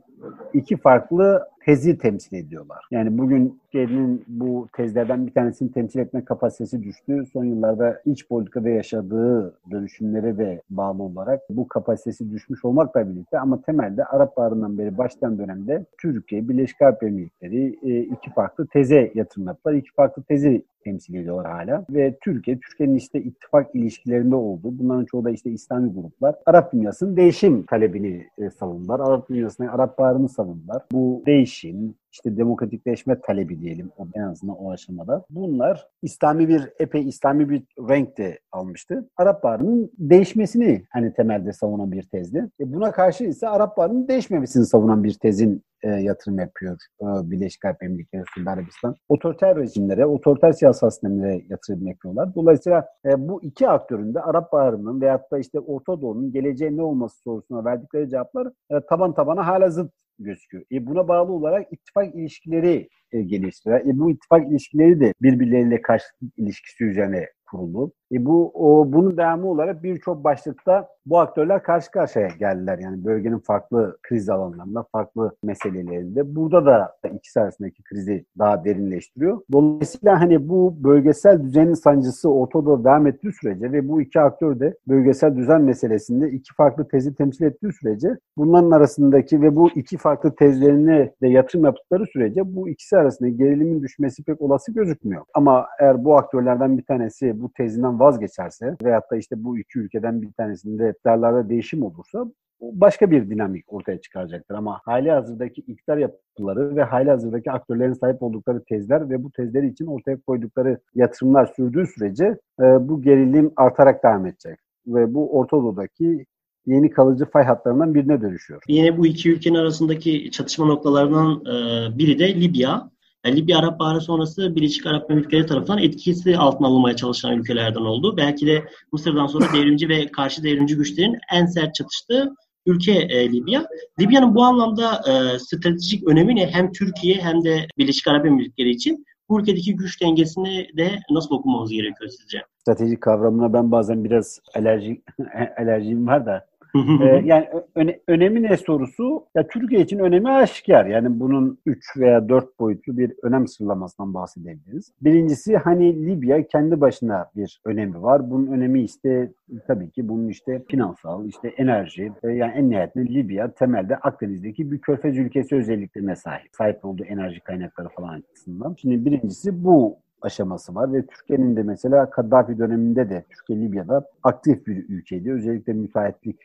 iki 0.53 0.77
farklı 0.77 1.41
tezi 1.69 1.97
temsil 1.97 2.37
ediyorlar. 2.37 2.85
Yani 2.91 3.17
bugün 3.17 3.59
Türkiye'nin 3.63 4.23
bu 4.27 4.67
tezlerden 4.73 5.27
bir 5.27 5.33
tanesini 5.33 5.71
temsil 5.71 5.99
etme 5.99 6.25
kapasitesi 6.25 6.83
düştü. 6.83 7.23
Son 7.33 7.45
yıllarda 7.45 8.01
iç 8.05 8.27
politikada 8.27 8.69
yaşadığı 8.69 9.53
dönüşümlere 9.71 10.37
de 10.37 10.61
bağlı 10.69 11.03
olarak 11.03 11.41
bu 11.49 11.67
kapasitesi 11.67 12.31
düşmüş 12.31 12.65
olmakla 12.65 13.09
birlikte 13.09 13.39
ama 13.39 13.61
temelde 13.61 14.05
Arap 14.05 14.37
Baharı'ndan 14.37 14.77
beri 14.77 14.97
başlayan 14.97 15.37
dönemde 15.39 15.85
Türkiye, 16.01 16.49
Birleşik 16.49 16.81
Arap 16.81 17.03
Emirlikleri 17.03 17.79
e, 17.83 17.99
iki 17.99 18.29
farklı 18.31 18.67
teze 18.67 19.11
yatırım 19.15 19.47
yaptılar. 19.47 19.73
İki 19.73 19.93
farklı 19.93 20.23
tezi 20.23 20.63
temsil 20.83 21.15
ediyorlar 21.15 21.51
hala. 21.51 21.85
Ve 21.89 22.17
Türkiye, 22.21 22.59
Türkiye'nin 22.59 22.95
işte 22.95 23.21
ittifak 23.21 23.75
ilişkilerinde 23.75 24.35
olduğu, 24.35 24.79
bunların 24.79 25.05
çoğu 25.05 25.23
da 25.23 25.29
işte 25.29 25.49
İslami 25.49 25.93
gruplar, 25.93 26.35
Arap 26.45 26.73
dünyasının 26.73 27.17
değişim 27.17 27.63
talebini 27.63 28.27
e, 28.37 28.49
savundular. 28.49 28.99
Arap 28.99 29.29
dünyasına 29.29 29.71
Arap 29.71 29.97
Baharı'nı 29.97 30.29
savundular. 30.29 30.81
Bu 30.91 31.23
değişim, 31.63 31.95
işte 32.11 32.37
demokratikleşme 32.37 33.21
talebi 33.21 33.61
diyelim 33.61 33.91
en 34.15 34.21
azından 34.21 34.57
o 34.57 34.71
aşamada. 34.71 35.25
Bunlar 35.29 35.87
İslami 36.01 36.47
bir 36.47 36.69
epey 36.79 37.07
İslami 37.07 37.49
bir 37.49 37.63
renk 37.89 38.17
de 38.17 38.39
almıştı. 38.51 39.09
Arap 39.17 39.43
Baharı'nın 39.43 39.91
değişmesini 39.97 40.83
hani 40.89 41.13
temelde 41.13 41.53
savunan 41.53 41.91
bir 41.91 42.03
tezdi. 42.03 42.49
E 42.59 42.73
buna 42.73 42.91
karşı 42.91 43.23
ise 43.23 43.47
Arap 43.47 43.77
Baharı'nın 43.77 44.07
değişmemesini 44.07 44.65
savunan 44.65 45.03
bir 45.03 45.13
tezin 45.13 45.63
e, 45.83 45.89
yatırım 45.89 46.39
yapıyor 46.39 46.77
e, 47.01 47.05
Birleşik 47.31 47.65
Arap 47.65 47.83
Emirlikleri, 47.83 48.23
Suudi 48.35 48.49
Arabistan. 48.49 48.95
Otoriter 49.09 49.55
rejimlere, 49.55 50.05
otoriter 50.05 50.51
siyasal 50.51 50.89
sistemlere 50.89 51.41
yatırım 51.49 51.87
yapıyorlar. 51.87 52.35
Dolayısıyla 52.35 52.87
e, 53.05 53.27
bu 53.27 53.43
iki 53.43 53.69
aktörün 53.69 54.13
de 54.13 54.21
Arap 54.21 54.51
Baharı'nın 54.51 55.01
veyahut 55.01 55.31
da 55.31 55.39
işte 55.39 55.59
Orta 55.59 56.01
Doğu'nun 56.01 56.31
geleceği 56.31 56.77
ne 56.77 56.81
olması 56.81 57.21
sorusuna 57.21 57.65
verdikleri 57.65 58.09
cevaplar 58.09 58.47
e, 58.69 58.79
taban 58.89 59.13
tabana 59.13 59.47
hala 59.47 59.69
zıt 59.69 59.91
gözüküyor. 60.19 60.63
E 60.71 60.85
buna 60.85 61.07
bağlı 61.07 61.31
olarak 61.31 61.73
ittifak 61.73 62.15
ilişkileri 62.15 62.89
e, 63.11 63.21
geliştiriyor. 63.21 63.79
E 63.79 63.99
bu 63.99 64.11
ittifak 64.11 64.51
ilişkileri 64.51 64.99
de 64.99 65.13
birbirleriyle 65.21 65.81
karşılıklı 65.81 66.27
ilişkisi 66.37 66.83
üzerine 66.83 67.29
kuruldu. 67.51 67.93
E 68.11 68.25
bu 68.25 68.51
o, 68.53 68.93
bunun 68.93 69.17
devamı 69.17 69.47
olarak 69.47 69.83
birçok 69.83 70.23
başlıkta 70.23 70.87
bu 71.05 71.19
aktörler 71.19 71.63
karşı 71.63 71.91
karşıya 71.91 72.27
geldiler. 72.39 72.79
Yani 72.79 73.05
bölgenin 73.05 73.39
farklı 73.39 73.97
kriz 74.03 74.29
alanlarında, 74.29 74.85
farklı 74.91 75.35
meselelerinde. 75.43 76.35
Burada 76.35 76.65
da 76.65 76.95
ikisi 77.13 77.41
arasındaki 77.41 77.83
krizi 77.83 78.25
daha 78.37 78.65
derinleştiriyor. 78.65 79.41
Dolayısıyla 79.51 80.21
hani 80.21 80.49
bu 80.49 80.83
bölgesel 80.83 81.43
düzenin 81.43 81.73
sancısı 81.73 82.31
ortada 82.31 82.83
devam 82.83 83.07
ettiği 83.07 83.31
sürece 83.31 83.71
ve 83.71 83.87
bu 83.87 84.01
iki 84.01 84.19
aktör 84.19 84.59
de 84.59 84.77
bölgesel 84.87 85.35
düzen 85.35 85.61
meselesinde 85.61 86.29
iki 86.29 86.53
farklı 86.53 86.87
tezi 86.87 87.15
temsil 87.15 87.45
ettiği 87.45 87.73
sürece 87.73 88.17
bunların 88.37 88.71
arasındaki 88.71 89.41
ve 89.41 89.55
bu 89.55 89.69
iki 89.69 89.97
farklı 89.97 90.35
tezlerine 90.35 91.11
de 91.21 91.27
yatırım 91.27 91.65
yaptıkları 91.65 92.05
sürece 92.05 92.55
bu 92.55 92.69
ikisi 92.69 92.97
arasında 92.97 93.29
gerilimin 93.29 93.81
düşmesi 93.81 94.23
pek 94.23 94.41
olası 94.41 94.73
gözükmüyor. 94.73 95.23
Ama 95.33 95.67
eğer 95.79 96.03
bu 96.05 96.17
aktörlerden 96.17 96.77
bir 96.77 96.83
tanesi 96.83 97.41
bu 97.41 97.51
tezinden 97.53 97.98
vazgeçerse 97.99 98.75
veyahut 98.83 99.11
da 99.11 99.17
işte 99.17 99.43
bu 99.43 99.59
iki 99.59 99.79
ülkeden 99.79 100.21
bir 100.21 100.31
tanesinde 100.31 100.89
iktidarlarda 100.89 101.49
değişim 101.49 101.83
olursa 101.83 102.25
başka 102.61 103.11
bir 103.11 103.29
dinamik 103.29 103.73
ortaya 103.73 104.01
çıkaracaktır. 104.01 104.55
Ama 104.55 104.79
hali 104.85 105.11
hazırdaki 105.11 105.61
iktidar 105.61 105.97
yapıları 105.97 106.75
ve 106.75 106.83
hali 106.83 107.09
hazırdaki 107.09 107.51
aktörlerin 107.51 107.93
sahip 107.93 108.23
oldukları 108.23 108.63
tezler 108.63 109.09
ve 109.09 109.23
bu 109.23 109.31
tezleri 109.31 109.67
için 109.67 109.85
ortaya 109.85 110.17
koydukları 110.21 110.79
yatırımlar 110.95 111.45
sürdüğü 111.55 111.87
sürece 111.87 112.25
e, 112.59 112.63
bu 112.63 113.01
gerilim 113.01 113.51
artarak 113.55 114.03
devam 114.03 114.25
edecek. 114.25 114.59
Ve 114.87 115.13
bu 115.13 115.37
Orta 115.39 115.57
Doğu'daki 115.57 116.25
yeni 116.65 116.89
kalıcı 116.89 117.25
fay 117.25 117.43
hatlarından 117.43 117.93
birine 117.93 118.21
dönüşüyor. 118.21 118.63
Yine 118.67 118.97
bu 118.97 119.05
iki 119.05 119.31
ülkenin 119.31 119.55
arasındaki 119.55 120.31
çatışma 120.31 120.65
noktalarından 120.65 121.41
e, 121.45 121.97
biri 121.97 122.19
de 122.19 122.41
Libya. 122.41 122.89
Yani 123.25 123.35
Libya 123.35 123.59
Arap 123.59 123.79
Baharı 123.79 124.01
sonrası 124.01 124.55
Birleşik 124.55 124.85
Arap 124.85 125.11
Emirlikleri 125.11 125.45
tarafından 125.45 125.77
etkisi 125.77 126.37
altına 126.37 126.67
alınmaya 126.67 126.95
çalışan 126.95 127.37
ülkelerden 127.37 127.81
oldu. 127.81 128.17
Belki 128.17 128.47
de 128.47 128.63
Mısır'dan 128.91 129.27
sonra 129.27 129.45
devrimci 129.53 129.89
ve 129.89 130.07
karşı 130.07 130.43
devrimci 130.43 130.75
güçlerin 130.75 131.17
en 131.33 131.45
sert 131.45 131.75
çatıştığı 131.75 132.33
ülke 132.65 132.91
e, 132.91 133.31
Libya. 133.31 133.65
Libya'nın 133.99 134.35
bu 134.35 134.43
anlamda 134.43 135.01
e, 135.07 135.39
stratejik 135.39 136.07
önemi 136.07 136.35
ne? 136.35 136.47
Hem 136.47 136.71
Türkiye 136.71 137.15
hem 137.15 137.43
de 137.43 137.67
Birleşik 137.77 138.07
Arap 138.07 138.25
Emirlikleri 138.25 138.69
için 138.69 139.05
bu 139.29 139.41
ülkedeki 139.41 139.75
güç 139.75 140.01
dengesini 140.01 140.67
de 140.77 140.99
nasıl 141.11 141.35
okumamız 141.35 141.71
gerekiyor 141.71 142.09
sizce? 142.19 142.41
Stratejik 142.57 143.01
kavramına 143.01 143.53
ben 143.53 143.71
bazen 143.71 144.03
biraz 144.03 144.39
alerji 144.55 145.01
alerjim 145.57 146.07
var 146.07 146.25
da 146.25 146.48
ee, 146.75 147.21
yani 147.25 147.47
öne, 147.75 147.99
önemi 148.07 148.43
ne 148.43 148.57
sorusu? 148.57 149.25
Ya 149.35 149.47
Türkiye 149.47 149.81
için 149.81 149.99
önemi 149.99 150.29
aşikar. 150.29 150.85
Yani 150.85 151.19
bunun 151.19 151.59
3 151.65 151.97
veya 151.97 152.29
4 152.29 152.59
boyutlu 152.59 152.97
bir 152.97 153.13
önem 153.23 153.47
sıralamasından 153.47 154.13
bahsedebiliriz. 154.13 154.91
Birincisi 155.01 155.57
hani 155.57 156.05
Libya 156.05 156.47
kendi 156.47 156.81
başına 156.81 157.25
bir 157.35 157.61
önemi 157.65 158.01
var. 158.01 158.31
Bunun 158.31 158.47
önemi 158.47 158.83
işte 158.83 159.31
tabii 159.67 159.89
ki 159.89 160.09
bunun 160.09 160.27
işte 160.27 160.63
finansal, 160.67 161.25
işte 161.25 161.47
enerji 161.47 162.11
e, 162.23 162.29
yani 162.29 162.51
en 162.51 162.69
nihayetinde 162.69 163.13
Libya 163.13 163.51
temelde 163.51 163.95
Akdeniz'deki 163.95 164.71
bir 164.71 164.77
körfez 164.79 165.17
ülkesi 165.17 165.55
özelliklerine 165.55 166.15
sahip. 166.15 166.49
Sahip 166.51 166.85
olduğu 166.85 167.03
enerji 167.03 167.39
kaynakları 167.39 167.89
falan 167.89 168.13
açısından. 168.13 168.75
Şimdi 168.81 169.05
birincisi 169.05 169.63
bu 169.63 169.97
aşaması 170.21 170.75
var 170.75 170.93
ve 170.93 171.05
Türkiye'nin 171.05 171.55
de 171.55 171.63
mesela 171.63 172.09
Kaddafi 172.09 172.57
döneminde 172.57 173.09
de 173.09 173.23
Türkiye 173.29 173.61
Libya'da 173.61 174.05
aktif 174.23 174.67
bir 174.67 174.89
ülkeydi. 174.89 175.31
Özellikle 175.31 175.73
müteahhitlik 175.73 176.39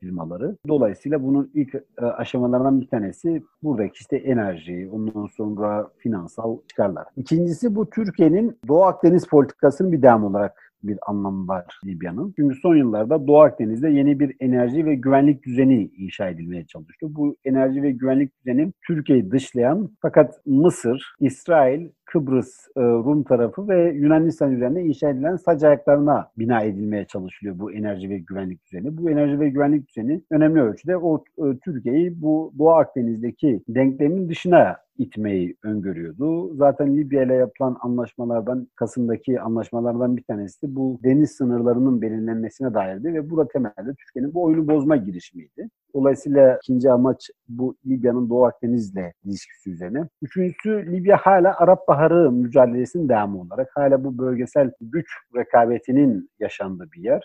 firmaları. 0.00 0.56
Dolayısıyla 0.68 1.22
bunun 1.22 1.50
ilk 1.54 1.74
e, 1.74 2.04
aşamalarından 2.04 2.80
bir 2.80 2.88
tanesi 2.88 3.42
buradaki 3.62 3.98
işte 4.00 4.16
enerji, 4.16 4.88
ondan 4.92 5.26
sonra 5.26 5.88
finansal 5.98 6.58
çıkarlar. 6.68 7.06
İkincisi 7.16 7.74
bu 7.74 7.90
Türkiye'nin 7.90 8.58
Doğu 8.68 8.84
Akdeniz 8.84 9.26
politikasının 9.26 9.92
bir 9.92 10.02
devam 10.02 10.24
olarak 10.24 10.66
bir 10.82 10.98
anlamı 11.06 11.48
var 11.48 11.80
Libya'nın. 11.86 12.32
Çünkü 12.36 12.54
son 12.62 12.76
yıllarda 12.76 13.26
Doğu 13.26 13.40
Akdeniz'de 13.40 13.90
yeni 13.90 14.20
bir 14.20 14.36
enerji 14.40 14.86
ve 14.86 14.94
güvenlik 14.94 15.46
düzeni 15.46 15.90
inşa 15.96 16.28
edilmeye 16.28 16.66
çalıştı. 16.66 17.06
Bu 17.10 17.36
enerji 17.44 17.82
ve 17.82 17.90
güvenlik 17.90 18.32
düzeni 18.38 18.72
Türkiye'yi 18.86 19.30
dışlayan 19.30 19.90
fakat 20.02 20.46
Mısır, 20.46 21.14
İsrail, 21.20 21.88
Kıbrıs, 22.06 22.68
e, 22.76 22.80
Rum 22.80 23.22
tarafı 23.22 23.68
ve 23.68 23.92
Yunanistan 23.92 24.52
üzerinde 24.52 24.82
inşa 24.82 25.10
edilen 25.10 25.36
sac 25.36 25.64
ayaklarına 25.64 26.30
bina 26.38 26.62
edilmeye 26.62 27.04
çalışılıyor 27.04 27.58
bu 27.58 27.72
enerji 27.72 28.10
ve 28.10 28.18
güvenlik 28.18 28.66
düzeni. 28.66 28.96
Bu 28.96 29.10
enerji 29.10 29.40
ve 29.40 29.48
güvenlik 29.48 29.88
düzeni 29.88 30.22
önemli 30.30 30.60
ölçüde 30.60 30.96
o 30.96 31.24
e, 31.38 31.42
Türkiye'yi 31.64 32.22
bu 32.22 32.52
Doğu 32.58 32.70
Akdeniz'deki 32.70 33.62
denklemin 33.68 34.28
dışına 34.28 34.76
itmeyi 34.98 35.56
öngörüyordu. 35.62 36.54
Zaten 36.54 36.96
Libya 36.96 37.22
ile 37.22 37.34
yapılan 37.34 37.76
anlaşmalardan, 37.80 38.68
Kasım'daki 38.74 39.40
anlaşmalardan 39.40 40.16
bir 40.16 40.22
tanesi 40.22 40.62
de 40.62 40.76
bu 40.76 41.00
deniz 41.04 41.30
sınırlarının 41.30 42.02
belirlenmesine 42.02 42.74
dairdi 42.74 43.14
ve 43.14 43.30
burada 43.30 43.48
temelde 43.48 43.94
Türkiye'nin 43.98 44.34
bu 44.34 44.42
oyunu 44.42 44.68
bozma 44.68 44.96
girişimiydi. 44.96 45.68
Dolayısıyla 45.96 46.58
ikinci 46.62 46.90
amaç 46.90 47.30
bu 47.48 47.76
Libya'nın 47.86 48.30
Doğu 48.30 48.44
Akdeniz'le 48.44 49.12
ilişkisi 49.24 49.70
üzerine. 49.70 50.08
Üçüncüsü 50.22 50.92
Libya 50.92 51.16
hala 51.16 51.58
Arap 51.58 51.88
Baharı 51.88 52.32
mücadelesinin 52.32 53.08
devamı 53.08 53.40
olarak 53.40 53.70
hala 53.74 54.04
bu 54.04 54.18
bölgesel 54.18 54.70
güç 54.80 55.06
rekabetinin 55.36 56.30
yaşandığı 56.38 56.88
bir 56.96 57.02
yer. 57.02 57.22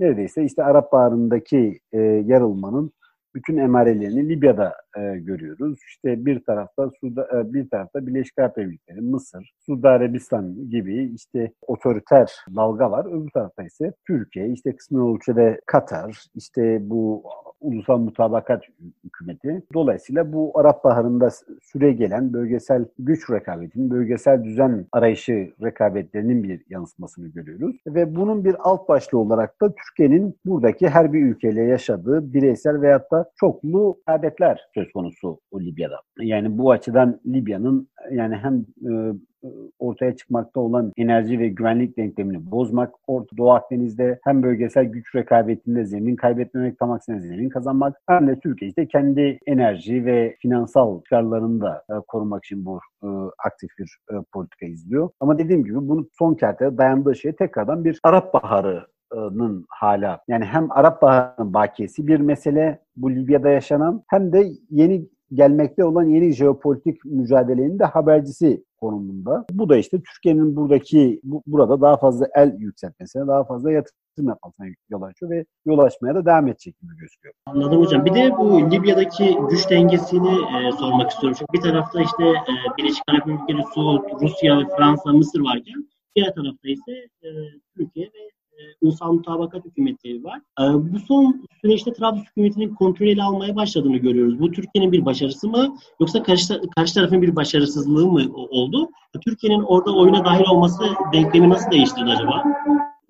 Neredeyse 0.00 0.44
işte 0.44 0.64
Arap 0.64 0.92
Baharı'ndaki 0.92 1.80
e, 1.92 1.98
yarılmanın 2.00 2.92
bütün 3.34 3.56
emarelerini 3.56 4.28
Libya'da 4.28 4.74
e, 4.96 5.18
görüyoruz. 5.18 5.78
İşte 5.88 6.26
bir 6.26 6.44
tarafta 6.44 6.90
Suda, 7.00 7.28
e, 7.34 7.52
bir 7.52 7.70
tarafta 7.70 8.06
Birleşik 8.06 8.38
Arap 8.38 8.58
Emirlikleri, 8.58 9.00
Mısır, 9.00 9.52
Suudi 9.66 9.88
Arabistan 9.88 10.70
gibi 10.70 11.12
işte 11.14 11.52
otoriter 11.66 12.32
dalga 12.56 12.90
var. 12.90 13.06
Öbür 13.06 13.30
tarafta 13.30 13.62
ise 13.62 13.92
Türkiye, 14.06 14.48
işte 14.48 14.76
kısmi 14.76 15.14
ölçüde 15.14 15.60
Katar, 15.66 16.24
işte 16.34 16.78
bu 16.90 17.22
ulusal 17.62 17.98
mutabakat 17.98 18.62
hükümeti. 19.04 19.62
Dolayısıyla 19.74 20.32
bu 20.32 20.58
Arap 20.58 20.84
Baharı'nda 20.84 21.28
süre 21.62 21.92
gelen 21.92 22.32
bölgesel 22.32 22.84
güç 22.98 23.30
rekabetinin, 23.30 23.90
bölgesel 23.90 24.44
düzen 24.44 24.86
arayışı 24.92 25.52
rekabetlerinin 25.62 26.42
bir 26.42 26.62
yansımasını 26.68 27.28
görüyoruz. 27.28 27.76
Ve 27.86 28.16
bunun 28.16 28.44
bir 28.44 28.56
alt 28.58 28.88
başlığı 28.88 29.18
olarak 29.18 29.60
da 29.62 29.74
Türkiye'nin 29.74 30.38
buradaki 30.44 30.88
her 30.88 31.12
bir 31.12 31.22
ülkeyle 31.22 31.62
yaşadığı 31.62 32.32
bireysel 32.32 32.80
veyahut 32.80 33.10
da 33.10 33.30
çoklu 33.36 33.96
rekabetler 34.08 34.60
söz 34.74 34.92
konusu 34.92 35.40
o 35.50 35.60
Libya'da. 35.60 36.00
Yani 36.20 36.58
bu 36.58 36.70
açıdan 36.70 37.20
Libya'nın 37.26 37.88
yani 38.10 38.36
hem 38.36 38.64
e, 38.92 39.12
ortaya 39.78 40.16
çıkmakta 40.16 40.60
olan 40.60 40.92
enerji 40.96 41.38
ve 41.38 41.48
güvenlik 41.48 41.96
denklemini 41.96 42.50
bozmak, 42.50 42.94
Orta 43.06 43.36
Doğu 43.36 43.50
Akdeniz'de 43.50 44.18
hem 44.24 44.42
bölgesel 44.42 44.84
güç 44.84 45.14
rekabetinde 45.14 45.84
zemin 45.84 46.16
kaybetmemek, 46.16 46.78
tam 46.78 46.90
aksine 46.90 47.20
zemin 47.20 47.48
kazanmak 47.48 47.96
hem 48.08 48.28
de 48.28 48.40
Türkiye 48.40 48.68
işte 48.68 48.88
kendi 48.88 49.38
enerji 49.46 50.04
ve 50.04 50.36
finansal 50.42 51.02
çıkarlarını 51.02 51.60
da 51.60 51.84
e, 51.90 51.92
korumak 52.08 52.44
için 52.44 52.64
bu 52.66 52.80
e, 53.02 53.08
aktif 53.44 53.70
bir 53.78 53.98
e, 54.10 54.14
politika 54.32 54.66
izliyor. 54.66 55.10
Ama 55.20 55.38
dediğim 55.38 55.64
gibi 55.64 55.88
bunun 55.88 56.08
son 56.18 56.34
kertede 56.34 56.78
dayandığı 56.78 57.14
şey 57.14 57.32
tekrardan 57.32 57.84
bir 57.84 58.00
Arap 58.02 58.34
Baharı 58.34 58.86
hala 59.68 60.20
yani 60.28 60.44
hem 60.44 60.72
Arap 60.72 61.02
Baharı'nın 61.02 61.54
bakiyesi 61.54 62.06
bir 62.06 62.20
mesele 62.20 62.78
bu 62.96 63.10
Libya'da 63.10 63.48
yaşanan 63.48 64.02
hem 64.08 64.32
de 64.32 64.46
yeni 64.70 65.08
gelmekte 65.32 65.84
olan 65.84 66.04
yeni 66.04 66.32
jeopolitik 66.32 67.04
mücadelenin 67.04 67.78
de 67.78 67.84
habercisi 67.84 68.64
konumunda. 68.82 69.44
Bu 69.50 69.68
da 69.68 69.76
işte 69.76 70.02
Türkiye'nin 70.02 70.56
buradaki 70.56 71.20
bu, 71.22 71.42
burada 71.46 71.80
daha 71.80 71.96
fazla 71.96 72.26
el 72.34 72.54
yükseltmesine, 72.58 73.26
daha 73.26 73.44
fazla 73.44 73.72
yatırım 73.72 74.28
yapmasına 74.28 74.66
yol 74.90 75.02
açıyor 75.02 75.30
ve 75.30 75.44
yol 75.66 75.78
açmaya 75.78 76.14
da 76.14 76.26
devam 76.26 76.48
edecek 76.48 76.80
gibi 76.80 76.96
gözüküyor. 76.96 77.34
Anladım 77.46 77.80
hocam. 77.80 78.04
Bir 78.04 78.14
de 78.14 78.30
bu 78.38 78.70
Libya'daki 78.70 79.38
güç 79.50 79.70
dengesini 79.70 80.34
e, 80.34 80.72
sormak 80.72 81.10
istiyorum. 81.10 81.36
Çünkü 81.38 81.52
bir 81.52 81.70
tarafta 81.70 82.02
işte 82.02 82.24
e, 82.24 82.52
Birleşik 82.78 83.02
Arap 83.08 83.28
Emirlikleri, 83.28 83.62
Suud, 83.74 84.02
Rusya 84.22 84.68
Fransa, 84.76 85.12
Mısır 85.12 85.40
varken 85.40 85.88
diğer 86.16 86.34
tarafta 86.34 86.68
ise 86.68 86.92
e, 87.22 87.28
Türkiye 87.76 88.06
ve 88.06 88.30
ulusal 88.82 89.12
mutabakat 89.12 89.64
hükümeti 89.64 90.24
var. 90.24 90.40
Ee, 90.60 90.62
bu 90.92 90.98
son 90.98 91.46
süreçte 91.60 91.92
Trablus 91.92 92.24
hükümetinin 92.24 92.74
kontrol 92.74 93.06
ele 93.06 93.22
almaya 93.22 93.56
başladığını 93.56 93.96
görüyoruz. 93.96 94.40
Bu 94.40 94.50
Türkiye'nin 94.50 94.92
bir 94.92 95.04
başarısı 95.04 95.48
mı 95.48 95.76
yoksa 96.00 96.22
karşı, 96.22 96.60
karşı 96.76 96.94
tarafın 96.94 97.22
bir 97.22 97.36
başarısızlığı 97.36 98.06
mı 98.06 98.22
oldu? 98.34 98.90
Türkiye'nin 99.24 99.62
orada 99.62 99.94
oyuna 99.96 100.24
dahil 100.24 100.44
olması 100.50 100.82
denklemi 101.12 101.48
nasıl 101.48 101.70
değiştirdi 101.70 102.10
acaba? 102.10 102.44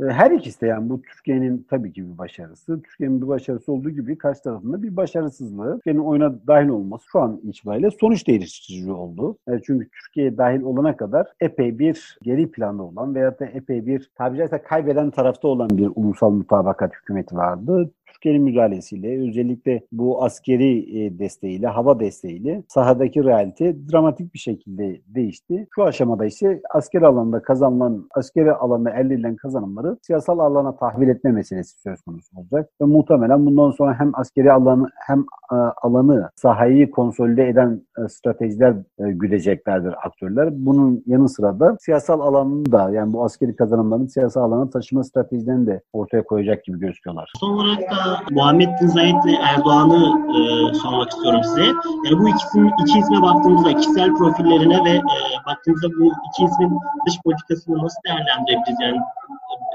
Her 0.00 0.31
ikisi 0.31 0.61
de 0.61 0.66
yani 0.66 0.90
bu 0.90 1.02
Türkiye'nin 1.02 1.66
tabii 1.70 1.92
ki 1.92 2.12
bir 2.12 2.18
başarısı. 2.18 2.83
Türkiye'nin 2.83 3.22
bir 3.22 3.28
başarısı 3.28 3.72
olduğu 3.72 3.90
gibi 3.90 4.18
karşı 4.18 4.42
tarafında 4.42 4.83
bir 4.83 4.96
başarısızlığı. 4.96 5.74
Türkiye'nin 5.74 6.00
oyuna 6.00 6.46
dahil 6.46 6.68
olması 6.68 7.05
şu 7.12 7.20
an 7.20 7.40
itibariyle 7.42 7.90
sonuç 7.90 8.26
değiştirici 8.26 8.92
oldu. 8.92 9.38
E, 9.48 9.52
çünkü 9.66 9.88
Türkiye 9.88 10.38
dahil 10.38 10.62
olana 10.62 10.96
kadar 10.96 11.26
epey 11.40 11.78
bir 11.78 12.18
geri 12.22 12.50
planda 12.50 12.83
olan 12.83 13.14
veyahut 13.14 13.40
da 13.40 13.46
epey 13.46 13.87
bir 13.87 14.11
tabiri 14.14 14.38
caizse 14.38 14.62
kaybeden 14.62 15.11
tarafta 15.11 15.48
olan 15.48 15.70
bir 15.70 15.90
ulusal 15.94 16.31
mutabakat 16.31 16.94
hükümeti 16.94 17.37
vardı. 17.37 17.90
Türkiye'nin 18.22 18.42
müdahalesiyle 18.42 19.28
özellikle 19.28 19.82
bu 19.92 20.24
askeri 20.24 20.98
e, 20.98 21.18
desteğiyle, 21.18 21.66
hava 21.66 22.00
desteğiyle 22.00 22.62
sahadaki 22.68 23.24
realite 23.24 23.76
dramatik 23.92 24.35
bir 24.35 24.38
şekilde 24.38 25.00
değişti. 25.06 25.66
Şu 25.74 25.85
aşamada 25.85 26.24
ise 26.26 26.62
askeri 26.74 27.06
alanda 27.06 27.42
kazanılan, 27.42 28.08
askeri 28.14 28.52
alanda 28.52 28.90
elde 28.90 29.14
edilen 29.14 29.37
kazanımları 29.37 29.96
siyasal 30.02 30.38
alana 30.38 30.76
tahvil 30.76 31.08
etme 31.08 31.32
meselesi 31.32 31.80
söz 31.80 32.02
konusu 32.02 32.37
olacak. 32.37 32.70
Ve 32.80 32.85
muhtemelen 32.85 33.46
bundan 33.46 33.70
sonra 33.70 34.00
hem 34.00 34.11
askeri 34.14 34.52
alanı 34.52 34.88
hem 35.06 35.20
e, 35.52 35.56
alanı, 35.82 36.30
sahayı 36.37 36.90
konsolide 36.90 37.48
eden 37.48 37.82
e, 37.98 38.08
stratejiler 38.08 38.74
güdeceklerdir 38.98 40.06
aktörler. 40.06 40.48
Bunun 40.52 41.02
yanı 41.06 41.28
sıra 41.28 41.61
da 41.61 41.76
siyasal 41.80 42.20
alanını 42.20 42.72
da 42.72 42.90
yani 42.90 43.12
bu 43.12 43.24
askeri 43.24 43.56
kazanımların 43.56 44.06
siyasal 44.06 44.42
alana 44.42 44.70
taşıma 44.70 45.04
stratejilerini 45.04 45.66
de 45.66 45.82
ortaya 45.92 46.22
koyacak 46.22 46.64
gibi 46.64 46.78
gözüküyorlar. 46.78 47.32
Son 47.40 47.52
olarak 47.52 47.80
da 47.80 48.12
Muhammed 48.31 48.68
Bin 48.81 48.87
Zayed 48.87 49.25
ile 49.25 49.37
Erdoğan'ı 49.42 50.03
e, 50.37 50.75
sormak 50.75 51.11
istiyorum 51.11 51.40
size. 51.44 51.64
Yani 52.05 52.18
bu 52.18 52.29
ikisinin 52.29 52.72
iki 52.83 52.98
isme 52.98 53.22
baktığımızda 53.22 53.77
kişisel 53.77 54.14
profillerine 54.14 54.85
ve 54.85 54.90
e, 54.90 55.03
baktığımızda 55.46 55.88
bu 55.88 56.12
iki 56.29 56.44
ismin 56.44 56.79
dış 57.07 57.14
politikasını 57.25 57.85
nasıl 57.85 57.98
değerlendirebiliriz? 58.07 58.81
Yani 58.81 59.01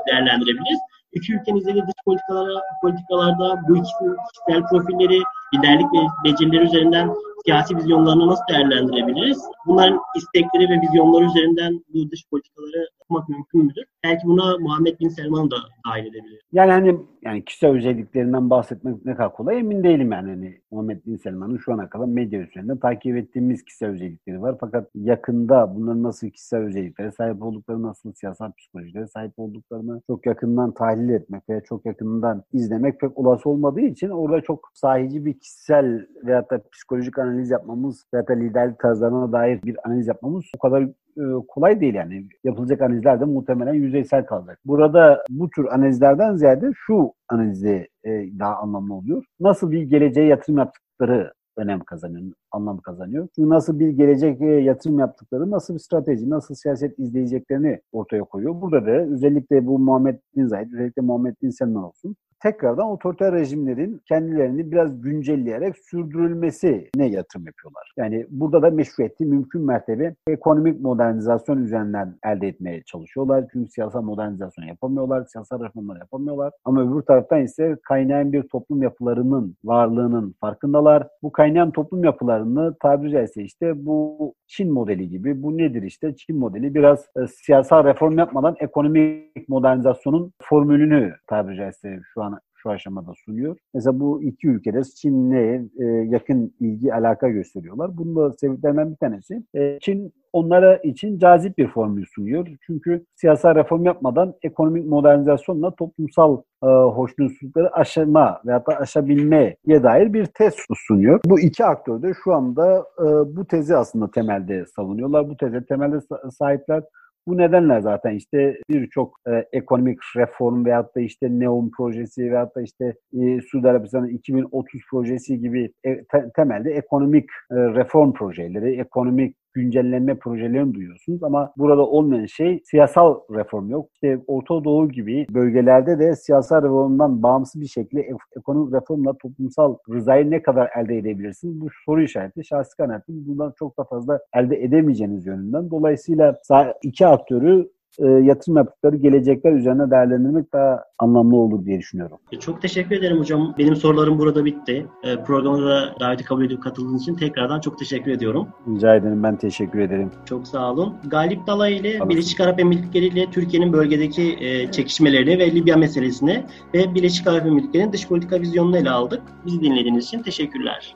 değerlendirebiliriz. 0.07 0.79
İki 1.13 1.33
ülkenin 1.33 1.57
izlediği 1.57 1.83
dış 1.83 2.03
politikalara, 2.05 2.61
politikalarda 2.81 3.61
bu 3.67 3.77
ikisinin 3.77 4.17
kişisel 4.33 4.63
profilleri, 4.69 5.19
liderlik 5.53 5.93
ve 5.93 5.99
becerileri 6.23 6.63
üzerinden 6.63 7.09
siyasi 7.45 7.77
vizyonlarını 7.77 8.27
nasıl 8.27 8.43
değerlendirebiliriz? 8.49 9.41
Bunların 9.67 9.99
istekleri 10.17 10.69
ve 10.69 10.81
vizyonları 10.81 11.25
üzerinden 11.25 11.83
bu 11.93 12.11
dış 12.11 12.29
politikaları 12.31 12.87
yapmak 12.99 13.29
mümkün 13.29 13.65
müdür? 13.65 13.83
Belki 14.03 14.27
buna 14.27 14.57
Muhammed 14.57 14.99
Bin 14.99 15.09
Selman 15.09 15.51
da 15.51 15.55
dahil 15.89 16.05
edebilir. 16.05 16.41
Yani 16.51 16.71
hani 16.71 16.97
yani 17.21 17.45
kişisel 17.45 17.69
özelliklerinden 17.69 18.49
bahsetmek 18.49 19.05
ne 19.05 19.15
kadar 19.15 19.33
kolay 19.33 19.59
emin 19.59 19.83
değilim 19.83 20.11
yani. 20.11 20.29
Hani 20.29 20.61
Muhammed 20.71 21.05
Bin 21.05 21.17
Selman'ın 21.17 21.57
şu 21.57 21.73
ana 21.73 21.89
kadar 21.89 22.05
medya 22.05 22.39
üzerinde 22.39 22.79
takip 22.79 23.17
ettiğimiz 23.17 23.65
kişisel 23.65 23.89
özellikleri 23.89 24.41
var. 24.41 24.55
Fakat 24.59 24.89
yakında 24.95 25.75
bunların 25.75 26.03
nasıl 26.03 26.29
kişisel 26.29 26.59
özelliklere 26.59 27.11
sahip 27.11 27.43
oldukları, 27.43 27.83
nasıl 27.83 28.13
siyasal 28.13 28.51
psikolojilere 28.51 29.07
sahip 29.07 29.31
olduklarını 29.37 30.01
çok 30.07 30.25
yakından 30.25 30.73
tahlil 30.73 31.09
etmek 31.09 31.49
veya 31.49 31.61
çok 31.61 31.85
yakından 31.85 32.43
izlemek 32.53 32.99
pek 32.99 33.17
olası 33.17 33.49
olmadığı 33.49 33.81
için 33.81 34.09
orada 34.09 34.41
çok 34.41 34.71
sahici 34.73 35.25
bir 35.25 35.39
kişisel 35.39 36.07
veyahut 36.25 36.51
da 36.51 36.61
psikolojik 36.71 37.17
analiz 37.27 37.51
yapmamız 37.51 38.05
veyahut 38.13 38.29
da 38.29 38.33
liderlik 38.33 38.79
tarzlarına 38.79 39.31
dair 39.31 39.63
bir 39.63 39.77
analiz 39.87 40.07
yapmamız 40.07 40.45
o 40.57 40.59
kadar 40.59 40.81
e, 41.17 41.23
kolay 41.47 41.81
değil 41.81 41.93
yani. 41.93 42.27
Yapılacak 42.43 42.81
analizler 42.81 43.19
de 43.19 43.25
muhtemelen 43.25 43.73
yüzeysel 43.73 44.25
kalacak. 44.25 44.59
Burada 44.65 45.23
bu 45.29 45.49
tür 45.49 45.65
analizlerden 45.65 46.35
ziyade 46.35 46.71
şu 46.75 47.13
analizi 47.29 47.87
e, 48.03 48.09
daha 48.39 48.55
anlamlı 48.55 48.93
oluyor. 48.93 49.23
Nasıl 49.39 49.71
bir 49.71 49.81
geleceğe 49.81 50.27
yatırım 50.27 50.57
yaptıkları 50.57 51.33
önem 51.57 51.79
kazanıyor, 51.79 52.31
anlam 52.51 52.77
kazanıyor. 52.77 53.27
Çünkü 53.35 53.49
nasıl 53.49 53.79
bir 53.79 53.89
gelecek 53.89 54.41
yatırım 54.41 54.99
yaptıkları, 54.99 55.51
nasıl 55.51 55.73
bir 55.73 55.79
strateji, 55.79 56.29
nasıl 56.29 56.55
siyaset 56.55 56.99
izleyeceklerini 56.99 57.81
ortaya 57.91 58.23
koyuyor. 58.23 58.61
Burada 58.61 58.85
da 58.85 58.91
özellikle 58.91 59.65
bu 59.65 59.79
Muhammed 59.79 60.19
Bin 60.35 60.47
Zayed, 60.47 60.71
özellikle 60.73 61.01
Muhammed 61.01 61.35
Bin 61.41 61.49
Selman 61.49 61.83
olsun 61.83 62.15
tekrardan 62.39 62.87
otoriter 62.87 63.33
rejimlerin 63.33 64.01
kendilerini 64.07 64.71
biraz 64.71 65.01
güncelleyerek 65.01 65.77
sürdürülmesine 65.77 67.07
yatırım 67.07 67.45
yapıyorlar. 67.45 67.93
Yani 67.97 68.27
burada 68.29 68.61
da 68.61 68.69
meşruiyeti 68.69 69.25
mümkün 69.25 69.61
mertebe 69.61 70.15
ekonomik 70.27 70.81
modernizasyon 70.81 71.63
üzerinden 71.63 72.15
elde 72.25 72.47
etmeye 72.47 72.83
çalışıyorlar. 72.83 73.45
Çünkü 73.51 73.71
siyasal 73.71 74.01
modernizasyon 74.01 74.65
yapamıyorlar, 74.65 75.25
siyasal 75.25 75.63
reformlar 75.63 75.97
yapamıyorlar. 75.97 76.53
Ama 76.65 76.81
öbür 76.81 77.01
taraftan 77.01 77.43
ise 77.43 77.77
kaynayan 77.83 78.33
bir 78.33 78.43
toplum 78.43 78.83
yapılarının 78.83 79.55
varlığının 79.63 80.35
farkındalar. 80.41 81.07
Bu 81.23 81.31
kaynayan 81.31 81.71
toplum 81.71 82.03
yapılarını 82.03 82.75
tabiri 82.81 83.11
caizse 83.11 83.43
işte 83.43 83.85
bu 83.85 84.33
Çin 84.47 84.73
modeli 84.73 85.09
gibi. 85.09 85.43
Bu 85.43 85.57
nedir 85.57 85.83
işte? 85.83 86.15
Çin 86.15 86.37
modeli 86.37 86.75
biraz 86.75 87.05
e, 87.23 87.27
siyasal 87.27 87.83
reform 87.83 88.17
yapmadan 88.17 88.55
ekonomik 88.59 89.49
modernizasyonun 89.49 90.33
formülünü 90.41 91.13
tabiri 91.27 91.57
caizse 91.57 91.99
şu 92.13 92.21
an 92.21 92.26
aşamada 92.69 93.11
sunuyor. 93.25 93.57
Mesela 93.73 93.99
bu 93.99 94.23
iki 94.23 94.47
ülkede 94.47 94.83
Çin'le 94.83 95.69
e, 95.79 95.85
yakın 95.85 96.53
ilgi 96.59 96.93
alaka 96.93 97.29
gösteriyorlar. 97.29 97.97
Bunun 97.97 98.15
da 98.15 98.33
sebeplerinden 98.33 98.91
bir 98.91 98.95
tanesi 98.95 99.43
e, 99.55 99.77
Çin 99.81 100.13
onlara 100.33 100.77
için 100.77 101.19
cazip 101.19 101.57
bir 101.57 101.67
formül 101.67 102.05
sunuyor. 102.15 102.47
Çünkü 102.65 103.05
siyasal 103.15 103.55
reform 103.55 103.85
yapmadan 103.85 104.33
ekonomik 104.43 104.85
modernizasyonla 104.85 105.75
toplumsal 105.75 106.41
e, 106.63 106.67
hoşnutsuzlukları 106.67 107.73
aşama 107.73 108.41
veya 108.45 108.65
da 108.65 108.77
aşabilmeye 108.77 109.57
dair 109.67 110.13
bir 110.13 110.25
tez 110.25 110.53
sunuyor. 110.87 111.19
Bu 111.25 111.39
iki 111.39 111.65
aktör 111.65 112.01
de 112.01 112.13
şu 112.23 112.33
anda 112.33 112.85
e, 112.99 113.05
bu 113.35 113.45
tezi 113.45 113.75
aslında 113.75 114.11
temelde 114.11 114.65
savunuyorlar. 114.75 115.29
Bu 115.29 115.37
teze 115.37 115.65
temelde 115.65 115.99
sahipler. 116.31 116.83
Bu 117.27 117.37
nedenle 117.37 117.81
zaten 117.81 118.11
işte 118.11 118.57
birçok 118.69 119.19
e, 119.27 119.45
ekonomik 119.51 119.99
reform 120.15 120.65
veyahut 120.65 120.95
da 120.95 121.01
işte 121.01 121.39
Neom 121.39 121.71
projesi 121.77 122.31
veyahut 122.31 122.55
da 122.55 122.61
işte 122.61 122.93
e, 123.13 123.41
Suudi 123.41 123.69
Arabistan'ın 123.69 124.07
2030 124.07 124.81
projesi 124.91 125.39
gibi 125.39 125.71
e, 125.83 126.03
te, 126.03 126.31
temelde 126.35 126.71
ekonomik 126.71 127.29
e, 127.51 127.55
reform 127.55 128.13
projeleri, 128.13 128.79
ekonomik 128.79 129.35
güncellenme 129.57 130.15
projelerini 130.15 130.73
duyuyorsunuz 130.73 131.23
ama 131.23 131.51
burada 131.57 131.85
olmayan 131.85 132.25
şey 132.25 132.61
siyasal 132.65 133.19
reform 133.31 133.69
yok. 133.69 133.89
İşte 133.93 134.19
Orta 134.27 134.63
Doğu 134.63 134.89
gibi 134.89 135.27
bölgelerde 135.33 135.99
de 135.99 136.15
siyasal 136.15 136.63
reformdan 136.63 137.23
bağımsız 137.23 137.61
bir 137.61 137.67
şekilde 137.67 138.09
ekonomik 138.37 138.73
reformla 138.73 139.13
toplumsal 139.17 139.75
rızayı 139.89 140.31
ne 140.31 140.41
kadar 140.41 140.69
elde 140.77 140.97
edebilirsiniz? 140.97 141.61
Bu 141.61 141.67
soru 141.85 142.03
işareti 142.03 142.43
şahsi 142.45 142.77
kanaatim 142.77 143.27
bundan 143.27 143.53
çok 143.59 143.77
da 143.77 143.83
fazla 143.83 144.19
elde 144.35 144.63
edemeyeceğiniz 144.63 145.25
yönünden. 145.25 145.71
Dolayısıyla 145.71 146.35
iki 146.83 147.07
aktörü 147.07 147.69
e, 147.99 148.07
yatırım 148.07 148.57
yaptıkları 148.57 148.95
gelecekler 148.95 149.51
üzerine 149.51 149.91
değerlendirmek 149.91 150.53
daha 150.53 150.83
anlamlı 150.99 151.35
olur 151.35 151.65
diye 151.65 151.79
düşünüyorum. 151.79 152.17
E, 152.31 152.39
çok 152.39 152.61
teşekkür 152.61 152.95
ederim 152.95 153.19
hocam. 153.19 153.55
Benim 153.57 153.75
sorularım 153.75 154.19
burada 154.19 154.45
bitti. 154.45 154.85
E, 155.03 155.23
programa 155.23 155.61
da 155.61 155.95
daveti 155.99 156.23
kabul 156.23 156.45
edip 156.45 156.63
katıldığınız 156.63 157.01
için 157.01 157.15
tekrardan 157.15 157.59
çok 157.59 157.79
teşekkür 157.79 158.11
ediyorum. 158.11 158.47
Rica 158.67 158.95
ederim. 158.95 159.23
Ben 159.23 159.37
teşekkür 159.37 159.79
ederim. 159.79 160.11
Çok 160.25 160.47
sağ 160.47 160.71
olun. 160.71 160.93
Galip 161.07 161.47
Dalay 161.47 161.77
ile 161.77 162.09
Birleşik 162.09 162.41
Arap 162.41 162.59
Emirlikleri 162.59 163.05
ile 163.05 163.31
Türkiye'nin 163.31 163.73
bölgedeki 163.73 164.37
e, 164.39 164.71
çekişmelerini 164.71 165.39
ve 165.39 165.51
Libya 165.51 165.77
meselesini 165.77 166.43
ve 166.73 166.95
Birleşik 166.95 167.27
Arap 167.27 167.45
Emirlikleri'nin 167.45 167.93
dış 167.93 168.07
politika 168.07 168.41
vizyonunu 168.41 168.77
ele 168.77 168.89
aldık. 168.89 169.21
Bizi 169.45 169.61
dinlediğiniz 169.61 170.05
için 170.05 170.21
teşekkürler. 170.21 170.95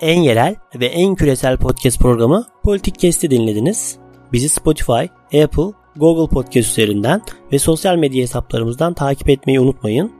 En 0.00 0.20
yerel 0.20 0.54
ve 0.80 0.86
en 0.86 1.14
küresel 1.14 1.56
podcast 1.56 2.00
programı 2.00 2.44
Politik 2.62 2.98
Kesti 2.98 3.30
dinlediniz. 3.30 4.03
Bizi 4.32 4.48
Spotify, 4.48 5.08
Apple, 5.42 5.72
Google 5.96 6.34
Podcast 6.34 6.70
üzerinden 6.70 7.22
ve 7.52 7.58
sosyal 7.58 7.96
medya 7.96 8.22
hesaplarımızdan 8.22 8.94
takip 8.94 9.30
etmeyi 9.30 9.60
unutmayın. 9.60 10.12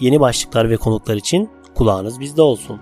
Yeni 0.00 0.20
başlıklar 0.20 0.70
ve 0.70 0.76
konuklar 0.76 1.16
için 1.16 1.50
kulağınız 1.74 2.20
bizde 2.20 2.42
olsun. 2.42 2.80